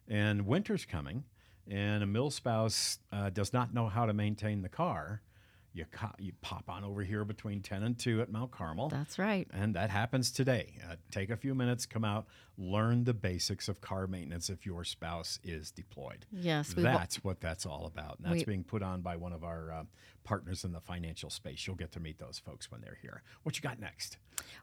and 0.09 0.45
winter's 0.45 0.83
coming, 0.83 1.23
and 1.69 2.03
a 2.03 2.05
mill 2.07 2.29
spouse 2.31 2.99
uh, 3.11 3.29
does 3.29 3.53
not 3.53 3.73
know 3.73 3.87
how 3.87 4.05
to 4.05 4.13
maintain 4.13 4.61
the 4.61 4.69
car, 4.69 5.21
you 5.75 5.85
co- 5.91 6.11
you 6.19 6.33
pop 6.41 6.65
on 6.69 6.83
over 6.83 7.01
here 7.03 7.25
between 7.25 7.61
ten 7.61 7.81
and 7.83 7.97
two 7.97 8.21
at 8.21 8.31
Mount 8.31 8.51
Carmel. 8.51 8.89
that's 8.89 9.17
right. 9.17 9.47
And 9.51 9.73
that 9.75 9.89
happens 9.89 10.31
today. 10.31 10.75
Uh, 10.87 10.95
take 11.09 11.29
a 11.31 11.37
few 11.37 11.55
minutes, 11.55 11.85
come 11.87 12.05
out, 12.05 12.27
learn 12.59 13.05
the 13.05 13.13
basics 13.13 13.67
of 13.67 13.81
car 13.81 14.05
maintenance 14.05 14.49
if 14.51 14.65
your 14.67 14.83
spouse 14.83 15.39
is 15.43 15.71
deployed. 15.71 16.25
Yes, 16.31 16.73
That's 16.77 17.23
what 17.23 17.41
that's 17.41 17.65
all 17.65 17.85
about. 17.87 18.19
And 18.19 18.27
that's 18.27 18.41
We- 18.45 18.53
being 18.53 18.63
put 18.63 18.83
on 18.83 19.01
by 19.01 19.15
one 19.15 19.33
of 19.33 19.43
our 19.43 19.71
uh, 19.71 19.83
partners 20.23 20.63
in 20.63 20.73
the 20.73 20.79
financial 20.79 21.31
space. 21.31 21.65
You'll 21.65 21.75
get 21.75 21.91
to 21.93 21.99
meet 21.99 22.19
those 22.19 22.37
folks 22.37 22.69
when 22.69 22.81
they're 22.81 22.99
here. 23.01 23.23
What 23.41 23.55
you 23.57 23.61
got 23.63 23.79
next? 23.79 24.17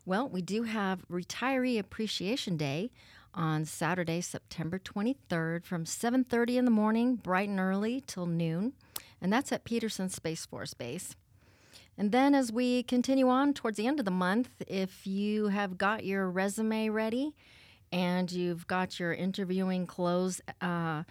Well, 0.06 0.28
we 0.28 0.42
do 0.42 0.62
have 0.62 1.04
Retiree 1.10 1.78
Appreciation 1.78 2.56
Day 2.56 2.92
on 3.34 3.64
Saturday, 3.64 4.20
September 4.20 4.78
23rd 4.78 5.64
from 5.64 5.84
7:30 5.84 6.58
in 6.58 6.64
the 6.64 6.70
morning, 6.70 7.16
bright 7.16 7.48
and 7.48 7.60
early 7.60 8.02
till 8.06 8.26
noon, 8.26 8.72
and 9.20 9.32
that's 9.32 9.52
at 9.52 9.64
Peterson 9.64 10.08
Space 10.08 10.46
Force 10.46 10.74
Base. 10.74 11.16
And 11.96 12.12
then 12.12 12.34
as 12.34 12.50
we 12.50 12.82
continue 12.82 13.28
on 13.28 13.52
towards 13.52 13.76
the 13.76 13.86
end 13.86 13.98
of 13.98 14.06
the 14.06 14.10
month, 14.10 14.48
if 14.66 15.06
you 15.06 15.48
have 15.48 15.76
got 15.76 16.04
your 16.04 16.30
resume 16.30 16.88
ready 16.88 17.34
and 17.92 18.30
you've 18.32 18.66
got 18.66 18.98
your 18.98 19.12
interviewing 19.12 19.86
clothes 19.86 20.40
uh, 20.62 21.02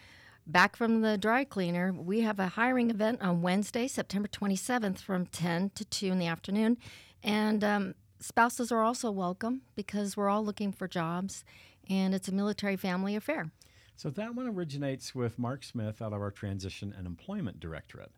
back 0.47 0.75
from 0.75 1.01
the 1.01 1.17
dry 1.17 1.43
cleaner, 1.43 1.93
we 1.93 2.21
have 2.21 2.39
a 2.39 2.47
hiring 2.47 2.89
event 2.89 3.21
on 3.21 3.43
Wednesday, 3.43 3.87
September 3.87 4.27
27th 4.27 4.99
from 4.99 5.27
10 5.27 5.71
to 5.75 5.85
2 5.85 6.07
in 6.07 6.17
the 6.17 6.25
afternoon. 6.25 6.77
And 7.23 7.63
um, 7.63 7.95
spouses 8.19 8.71
are 8.71 8.81
also 8.81 9.11
welcome 9.11 9.61
because 9.75 10.17
we're 10.17 10.29
all 10.29 10.43
looking 10.43 10.71
for 10.71 10.87
jobs 10.87 11.43
and 11.89 12.13
it's 12.13 12.27
a 12.27 12.33
military 12.33 12.75
family 12.75 13.15
affair. 13.15 13.51
So 13.95 14.09
that 14.11 14.35
one 14.35 14.47
originates 14.47 15.13
with 15.13 15.37
Mark 15.37 15.63
Smith 15.63 16.01
out 16.01 16.13
of 16.13 16.21
our 16.21 16.31
Transition 16.31 16.93
and 16.97 17.05
Employment 17.05 17.59
Directorate. 17.59 18.11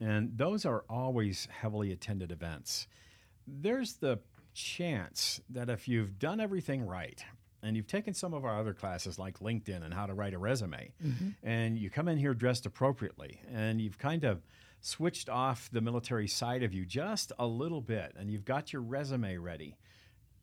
And 0.00 0.36
those 0.36 0.64
are 0.64 0.84
always 0.88 1.48
heavily 1.50 1.90
attended 1.90 2.30
events. 2.30 2.86
There's 3.46 3.94
the 3.94 4.20
chance 4.54 5.40
that 5.50 5.68
if 5.70 5.88
you've 5.88 6.18
done 6.18 6.40
everything 6.40 6.86
right 6.86 7.24
and 7.62 7.76
you've 7.76 7.88
taken 7.88 8.14
some 8.14 8.32
of 8.32 8.44
our 8.44 8.58
other 8.60 8.74
classes 8.74 9.18
like 9.18 9.40
LinkedIn 9.40 9.84
and 9.84 9.92
how 9.92 10.06
to 10.06 10.14
write 10.14 10.34
a 10.34 10.38
resume, 10.38 10.92
mm-hmm. 11.04 11.30
and 11.42 11.76
you 11.76 11.90
come 11.90 12.06
in 12.06 12.16
here 12.16 12.34
dressed 12.34 12.66
appropriately, 12.66 13.40
and 13.52 13.80
you've 13.80 13.98
kind 13.98 14.22
of 14.22 14.46
switched 14.80 15.28
off 15.28 15.68
the 15.72 15.80
military 15.80 16.28
side 16.28 16.62
of 16.62 16.72
you 16.72 16.86
just 16.86 17.32
a 17.40 17.46
little 17.46 17.80
bit, 17.80 18.14
and 18.16 18.30
you've 18.30 18.44
got 18.44 18.72
your 18.72 18.82
resume 18.82 19.36
ready, 19.36 19.76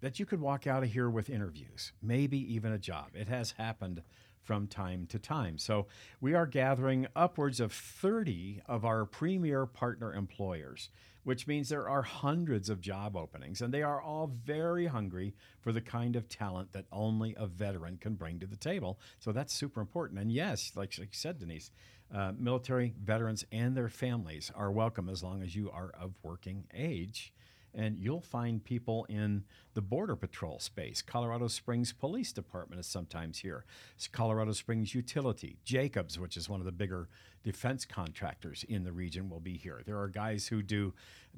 that 0.02 0.20
you 0.20 0.26
could 0.26 0.42
walk 0.42 0.68
out 0.68 0.84
of 0.84 0.92
here 0.92 1.10
with 1.10 1.30
interviews, 1.30 1.92
maybe 2.02 2.38
even 2.54 2.72
a 2.72 2.78
job. 2.78 3.10
It 3.14 3.28
has 3.28 3.52
happened 3.52 4.02
from 4.46 4.68
time 4.68 5.08
to 5.08 5.20
time. 5.20 5.58
So 5.58 5.88
we 6.22 6.34
are 6.36 6.46
gathering 6.46 7.08
upwards 7.16 7.60
of 7.60 7.72
30 7.72 8.62
of 8.68 8.86
our 8.86 9.06
premier 9.06 9.66
partner 9.66 10.14
employers, 10.14 10.90
which 11.24 11.48
means 11.48 11.68
there 11.68 11.90
are 11.90 12.04
hundreds 12.04 12.70
of 12.70 12.80
job 12.80 13.18
openings, 13.18 13.62
and 13.62 13.74
they 13.74 13.82
are 13.82 14.00
all 14.00 14.28
very 14.28 14.86
hungry 14.86 15.34
for 15.60 15.72
the 15.72 15.82
kind 15.82 16.16
of 16.16 16.30
talent 16.30 16.72
that 16.74 16.86
only 16.92 17.34
a 17.38 17.48
veteran 17.48 17.98
can 17.98 18.14
bring 18.14 18.40
to 18.40 18.46
the 18.46 18.56
table. 18.56 19.00
So 19.20 19.32
that's 19.32 19.54
super 19.54 19.82
important. 19.82 20.20
And 20.20 20.32
yes, 20.32 20.72
like, 20.76 20.96
you 20.98 21.08
said, 21.12 21.40
Denise, 21.40 21.72
uh, 22.14 22.34
military 22.38 22.94
veterans 23.04 23.44
and 23.52 23.76
their 23.76 23.90
families 23.90 24.52
are 24.56 24.72
welcome 24.72 25.10
as 25.10 25.24
long 25.24 25.42
as 25.42 25.56
you 25.56 25.72
are 25.72 25.92
of 26.00 26.14
working 26.22 26.66
age 26.72 27.34
and 27.76 28.00
you'll 28.00 28.22
find 28.22 28.64
people 28.64 29.06
in 29.10 29.44
the 29.76 29.82
Border 29.82 30.16
Patrol 30.16 30.58
space. 30.58 31.02
Colorado 31.02 31.48
Springs 31.48 31.92
Police 31.92 32.32
Department 32.32 32.80
is 32.80 32.88
sometimes 32.88 33.40
here. 33.40 33.66
It's 33.96 34.08
Colorado 34.08 34.54
Springs 34.54 34.96
Utility. 34.96 35.58
Jacobs, 35.66 36.18
which 36.18 36.38
is 36.38 36.50
one 36.50 36.62
of 36.62 36.66
the 36.66 36.72
bigger 36.72 37.10
defense 37.44 37.86
contractors 37.86 38.64
in 38.70 38.86
the 38.86 38.94
region, 38.94 39.30
will 39.30 39.42
be 39.42 39.58
here. 39.58 39.82
There 39.86 40.00
are 40.00 40.08
guys 40.08 40.48
who 40.48 40.64
do 40.64 40.94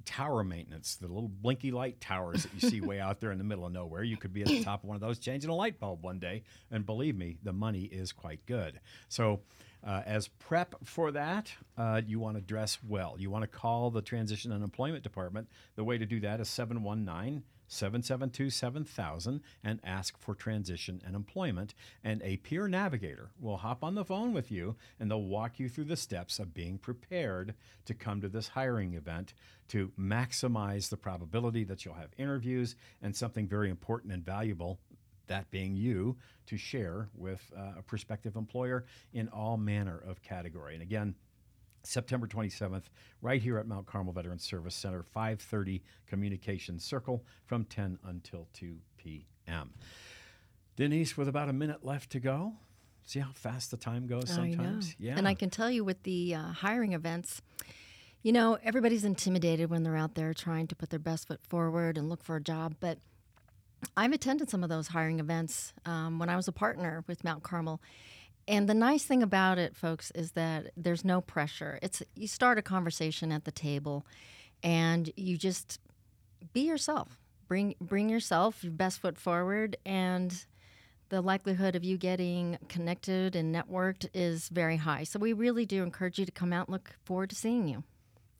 tower 0.05 0.43
maintenance, 0.43 0.95
the 0.95 1.07
little 1.07 1.29
blinky 1.29 1.71
light 1.71 1.99
towers 1.99 2.43
that 2.43 2.53
you 2.53 2.69
see 2.69 2.79
way 2.79 2.99
out 2.99 3.19
there 3.19 3.31
in 3.31 3.39
the 3.39 3.43
middle 3.43 3.65
of 3.65 3.73
nowhere. 3.73 4.03
You 4.03 4.17
could 4.17 4.33
be 4.33 4.43
at 4.43 4.47
the 4.47 4.63
top 4.63 4.83
of 4.83 4.87
one 4.87 4.95
of 4.95 5.01
those 5.01 5.17
changing 5.17 5.49
a 5.49 5.55
light 5.55 5.79
bulb 5.79 6.03
one 6.03 6.19
day, 6.19 6.43
and 6.69 6.85
believe 6.85 7.17
me, 7.17 7.37
the 7.41 7.53
money 7.53 7.85
is 7.85 8.11
quite 8.11 8.45
good. 8.45 8.79
So, 9.09 9.41
uh, 9.83 10.03
as 10.05 10.27
prep 10.27 10.75
for 10.83 11.11
that, 11.11 11.51
uh, 11.77 12.01
you 12.05 12.19
want 12.19 12.35
to 12.35 12.41
dress 12.41 12.77
well. 12.87 13.15
You 13.17 13.31
want 13.31 13.43
to 13.43 13.47
call 13.47 13.89
the 13.89 14.01
Transition 14.01 14.51
and 14.51 14.63
Employment 14.63 15.03
Department. 15.03 15.47
The 15.75 15.83
way 15.83 15.97
to 15.97 16.05
do 16.05 16.19
that 16.19 16.39
is 16.39 16.49
719 16.49 17.43
772 17.67 18.49
7000 18.49 19.41
and 19.63 19.79
ask 19.83 20.17
for 20.17 20.35
transition 20.35 21.01
and 21.05 21.15
employment. 21.15 21.73
And 22.03 22.21
a 22.23 22.37
peer 22.37 22.67
navigator 22.67 23.31
will 23.39 23.57
hop 23.57 23.83
on 23.83 23.95
the 23.95 24.05
phone 24.05 24.33
with 24.33 24.51
you 24.51 24.75
and 24.99 25.09
they'll 25.09 25.21
walk 25.21 25.59
you 25.59 25.69
through 25.69 25.85
the 25.85 25.97
steps 25.97 26.39
of 26.39 26.53
being 26.53 26.77
prepared 26.77 27.53
to 27.85 27.93
come 27.93 28.21
to 28.21 28.29
this 28.29 28.49
hiring 28.49 28.93
event 28.93 29.33
to 29.69 29.91
maximize 29.99 30.89
the 30.89 30.97
probability 30.97 31.63
that 31.65 31.83
you'll 31.83 31.93
have 31.93 32.11
interviews 32.17 32.75
and 33.01 33.15
something 33.15 33.47
very 33.47 33.69
important 33.69 34.13
and 34.13 34.25
valuable 34.25 34.79
that 35.27 35.49
being 35.51 35.75
you, 35.75 36.15
to 36.47 36.57
share 36.57 37.09
with 37.13 37.51
uh, 37.57 37.79
a 37.79 37.81
prospective 37.81 38.35
employer 38.35 38.85
in 39.13 39.27
all 39.29 39.57
manner 39.57 40.01
of 40.07 40.21
category. 40.21 40.73
And 40.73 40.81
again, 40.81 41.15
September 41.87 42.27
27th, 42.27 42.83
right 43.21 43.41
here 43.41 43.57
at 43.57 43.67
Mount 43.67 43.85
Carmel 43.85 44.13
Veterans 44.13 44.43
Service 44.43 44.75
Center, 44.75 45.03
530 45.03 45.83
Communications 46.07 46.83
Circle 46.83 47.23
from 47.45 47.65
10 47.65 47.99
until 48.05 48.47
2 48.53 48.75
p.m. 48.97 49.71
Denise, 50.75 51.17
with 51.17 51.27
about 51.27 51.49
a 51.49 51.53
minute 51.53 51.83
left 51.83 52.11
to 52.11 52.19
go, 52.19 52.53
see 53.05 53.19
how 53.19 53.31
fast 53.33 53.71
the 53.71 53.77
time 53.77 54.05
goes 54.05 54.29
sometimes? 54.29 54.95
Yeah. 54.99 55.15
And 55.17 55.27
I 55.27 55.33
can 55.33 55.49
tell 55.49 55.71
you 55.71 55.83
with 55.83 56.03
the 56.03 56.35
uh, 56.35 56.51
hiring 56.51 56.93
events, 56.93 57.41
you 58.21 58.31
know, 58.31 58.57
everybody's 58.63 59.03
intimidated 59.03 59.69
when 59.69 59.83
they're 59.83 59.95
out 59.95 60.15
there 60.15 60.33
trying 60.33 60.67
to 60.67 60.75
put 60.75 60.89
their 60.89 60.99
best 60.99 61.27
foot 61.27 61.39
forward 61.47 61.97
and 61.97 62.09
look 62.09 62.23
for 62.23 62.35
a 62.35 62.41
job, 62.41 62.75
but– 62.79 62.99
I've 63.95 64.13
attended 64.13 64.49
some 64.49 64.63
of 64.63 64.69
those 64.69 64.87
hiring 64.87 65.19
events 65.19 65.73
um, 65.85 66.19
when 66.19 66.29
I 66.29 66.35
was 66.35 66.47
a 66.47 66.51
partner 66.51 67.03
with 67.07 67.23
Mount 67.23 67.43
Carmel. 67.43 67.81
And 68.47 68.69
the 68.69 68.73
nice 68.73 69.03
thing 69.03 69.21
about 69.21 69.57
it, 69.57 69.75
folks, 69.75 70.11
is 70.11 70.31
that 70.31 70.71
there's 70.77 71.03
no 71.03 71.19
pressure. 71.19 71.79
It's 71.81 72.01
you 72.15 72.27
start 72.27 72.57
a 72.57 72.61
conversation 72.61 73.31
at 73.31 73.43
the 73.43 73.51
table, 73.51 74.05
and 74.63 75.11
you 75.17 75.37
just 75.37 75.79
be 76.53 76.61
yourself. 76.61 77.19
Bring 77.47 77.75
bring 77.81 78.09
yourself, 78.09 78.63
your 78.63 78.71
best 78.71 78.99
foot 78.99 79.17
forward, 79.17 79.75
and 79.85 80.45
the 81.09 81.21
likelihood 81.21 81.75
of 81.75 81.83
you 81.83 81.97
getting 81.97 82.57
connected 82.67 83.35
and 83.35 83.53
networked 83.53 84.07
is 84.13 84.49
very 84.49 84.77
high. 84.77 85.03
So 85.03 85.19
we 85.19 85.33
really 85.33 85.65
do 85.65 85.83
encourage 85.83 86.19
you 86.19 86.25
to 86.25 86.31
come 86.31 86.51
out 86.51 86.67
and 86.67 86.73
look 86.73 86.95
forward 87.05 87.29
to 87.29 87.35
seeing 87.35 87.67
you. 87.67 87.83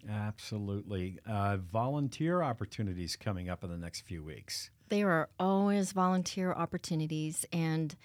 Absolutely. 0.09 1.19
Uh, 1.25 1.57
volunteer 1.57 2.41
opportunities 2.41 3.15
coming 3.15 3.49
up 3.49 3.63
in 3.63 3.69
the 3.69 3.77
next 3.77 4.01
few 4.01 4.23
weeks. 4.23 4.69
There 4.89 5.09
are 5.09 5.29
always 5.39 5.91
volunteer 5.91 6.53
opportunities, 6.53 7.45
and 7.51 7.95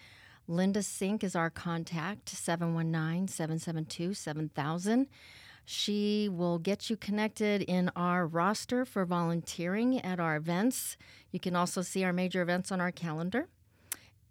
Linda 0.48 0.82
Sink 0.82 1.22
is 1.22 1.36
our 1.36 1.50
contact, 1.50 2.28
719 2.28 3.28
772 3.28 4.14
7000. 4.14 5.06
She 5.64 6.28
will 6.28 6.58
get 6.58 6.90
you 6.90 6.96
connected 6.96 7.62
in 7.62 7.90
our 7.94 8.26
roster 8.26 8.84
for 8.84 9.04
volunteering 9.04 10.00
at 10.00 10.18
our 10.18 10.36
events. 10.36 10.96
You 11.30 11.38
can 11.38 11.54
also 11.54 11.82
see 11.82 12.02
our 12.02 12.12
major 12.12 12.42
events 12.42 12.72
on 12.72 12.80
our 12.80 12.90
calendar. 12.90 13.48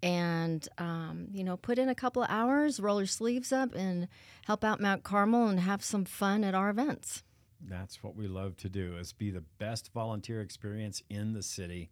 And, 0.04 0.67
um, 0.78 1.28
you 1.32 1.43
know, 1.43 1.56
put 1.58 1.78
in 1.78 1.88
a 1.88 1.95
couple 1.95 2.24
of 2.24 2.30
hours, 2.30 2.80
roll 2.80 3.00
your 3.00 3.08
sleeves 3.08 3.54
up, 3.54 3.74
and 3.76 4.08
help 4.45 4.63
out 4.63 4.82
Mount 4.82 5.04
Carmel 5.04 5.47
and 5.47 5.60
have 5.60 5.84
some 5.84 6.06
fun 6.06 6.43
at 6.43 6.56
our 6.56 6.69
events. 6.69 7.24
That's 7.62 8.04
what 8.04 8.15
we 8.15 8.28
love 8.28 8.58
to 8.58 8.69
do 8.69 8.97
is 8.97 9.13
be 9.13 9.30
the 9.30 9.43
best 9.60 9.93
volunteer 9.93 10.41
experience 10.41 11.04
in 11.10 11.34
the 11.34 11.43
city 11.43 11.91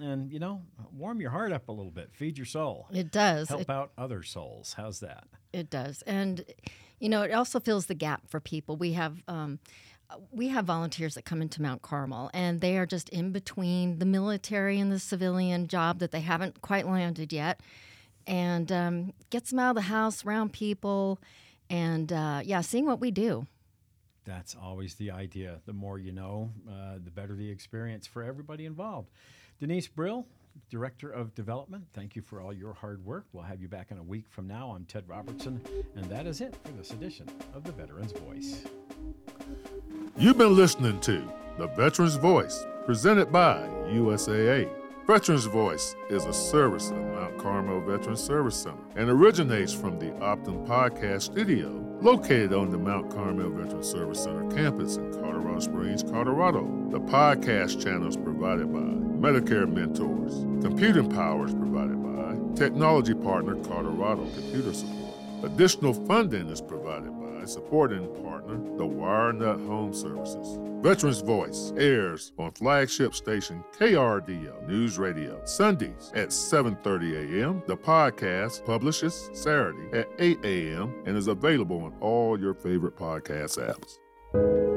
and 0.00 0.32
you 0.32 0.38
know 0.38 0.62
warm 0.92 1.20
your 1.20 1.30
heart 1.30 1.52
up 1.52 1.68
a 1.68 1.72
little 1.72 1.90
bit. 1.90 2.10
Feed 2.12 2.38
your 2.38 2.46
soul. 2.46 2.88
It 2.92 3.10
does. 3.10 3.48
Help 3.48 3.62
it, 3.62 3.70
out 3.70 3.92
other 3.96 4.22
souls. 4.22 4.74
How's 4.76 5.00
that? 5.00 5.24
It 5.52 5.70
does. 5.70 6.02
And 6.02 6.44
you 6.98 7.08
know 7.08 7.22
it 7.22 7.32
also 7.32 7.60
fills 7.60 7.86
the 7.86 7.94
gap 7.94 8.28
for 8.28 8.40
people. 8.40 8.76
We 8.76 8.92
have 8.92 9.22
um, 9.28 9.58
we 10.30 10.48
have 10.48 10.64
volunteers 10.64 11.14
that 11.14 11.24
come 11.24 11.42
into 11.42 11.62
Mount 11.62 11.82
Carmel 11.82 12.30
and 12.32 12.60
they 12.60 12.76
are 12.76 12.86
just 12.86 13.08
in 13.08 13.32
between 13.32 13.98
the 13.98 14.04
military 14.04 14.78
and 14.78 14.92
the 14.92 14.98
civilian 14.98 15.68
job 15.68 15.98
that 15.98 16.12
they 16.12 16.20
haven't 16.20 16.60
quite 16.60 16.86
landed 16.86 17.32
yet 17.32 17.60
and 18.26 18.70
um, 18.70 19.12
gets 19.30 19.50
them 19.50 19.58
out 19.58 19.70
of 19.70 19.76
the 19.76 19.82
house 19.82 20.24
around 20.24 20.52
people 20.52 21.18
and 21.68 22.12
uh, 22.12 22.40
yeah 22.44 22.60
seeing 22.60 22.86
what 22.86 23.00
we 23.00 23.10
do. 23.10 23.46
That's 24.24 24.56
always 24.60 24.96
the 24.96 25.12
idea. 25.12 25.60
The 25.66 25.72
more 25.72 25.98
you 25.98 26.12
know 26.12 26.50
uh, 26.68 26.94
the 27.02 27.10
better 27.10 27.34
the 27.34 27.50
experience 27.50 28.06
for 28.06 28.22
everybody 28.22 28.66
involved 28.66 29.10
Denise 29.58 29.88
Brill, 29.88 30.26
Director 30.70 31.10
of 31.10 31.34
Development, 31.34 31.82
thank 31.94 32.14
you 32.14 32.20
for 32.20 32.42
all 32.42 32.52
your 32.52 32.74
hard 32.74 33.02
work. 33.06 33.24
We'll 33.32 33.44
have 33.44 33.62
you 33.62 33.68
back 33.68 33.90
in 33.90 33.96
a 33.96 34.02
week 34.02 34.26
from 34.28 34.46
now. 34.46 34.72
I'm 34.76 34.84
Ted 34.84 35.04
Robertson, 35.06 35.62
and 35.94 36.04
that 36.06 36.26
is 36.26 36.42
it 36.42 36.54
for 36.62 36.72
this 36.72 36.90
edition 36.90 37.26
of 37.54 37.64
The 37.64 37.72
Veteran's 37.72 38.12
Voice. 38.12 38.64
You've 40.18 40.36
been 40.36 40.54
listening 40.54 41.00
to 41.00 41.26
The 41.56 41.68
Veteran's 41.68 42.16
Voice, 42.16 42.66
presented 42.84 43.32
by 43.32 43.66
USAA. 43.88 44.68
Veterans 45.06 45.46
Voice 45.46 45.94
is 46.10 46.26
a 46.26 46.34
service 46.34 46.90
of 46.90 46.98
Mount 46.98 47.38
Carmel 47.38 47.80
Veterans 47.80 48.22
Service 48.22 48.56
Center 48.56 48.82
and 48.96 49.08
originates 49.08 49.72
from 49.72 49.98
the 49.98 50.10
Optum 50.16 50.66
Podcast 50.66 51.22
Studio, 51.22 51.70
located 52.02 52.52
on 52.52 52.70
the 52.70 52.78
Mount 52.78 53.10
Carmel 53.10 53.50
Veterans 53.50 53.88
Service 53.88 54.24
Center 54.24 54.50
campus 54.50 54.96
in 54.96 55.12
Colorado 55.12 55.60
Springs, 55.60 56.02
Colorado. 56.02 56.62
The 56.90 57.00
podcast 57.00 57.82
channel 57.82 58.08
is 58.08 58.16
provided 58.16 58.70
by 58.72 59.05
Medicare 59.20 59.70
Mentors. 59.72 60.44
Computing 60.62 61.10
power 61.10 61.46
is 61.46 61.54
provided 61.54 62.02
by 62.02 62.56
Technology 62.56 63.14
Partner 63.14 63.56
Colorado 63.64 64.28
Computer 64.34 64.72
Support. 64.72 65.14
Additional 65.44 65.94
funding 65.94 66.48
is 66.48 66.60
provided 66.60 67.10
by 67.10 67.44
supporting 67.46 68.06
partner, 68.22 68.56
the 68.76 68.84
WireNut 68.84 69.66
Home 69.66 69.94
Services. 69.94 70.58
Veterans 70.82 71.20
Voice 71.20 71.72
airs 71.76 72.32
on 72.38 72.52
flagship 72.52 73.14
station 73.14 73.64
KRDO 73.78 74.68
News 74.68 74.98
Radio 74.98 75.40
Sundays 75.44 76.12
at 76.14 76.28
7:30 76.28 77.40
a.m. 77.42 77.62
The 77.66 77.76
podcast 77.76 78.64
publishes 78.64 79.30
Saturday 79.32 79.98
at 79.98 80.08
8 80.18 80.38
a.m. 80.44 80.94
and 81.06 81.16
is 81.16 81.28
available 81.28 81.82
on 81.82 81.94
all 82.00 82.38
your 82.38 82.54
favorite 82.54 82.96
podcast 82.96 83.58
apps. 83.58 84.75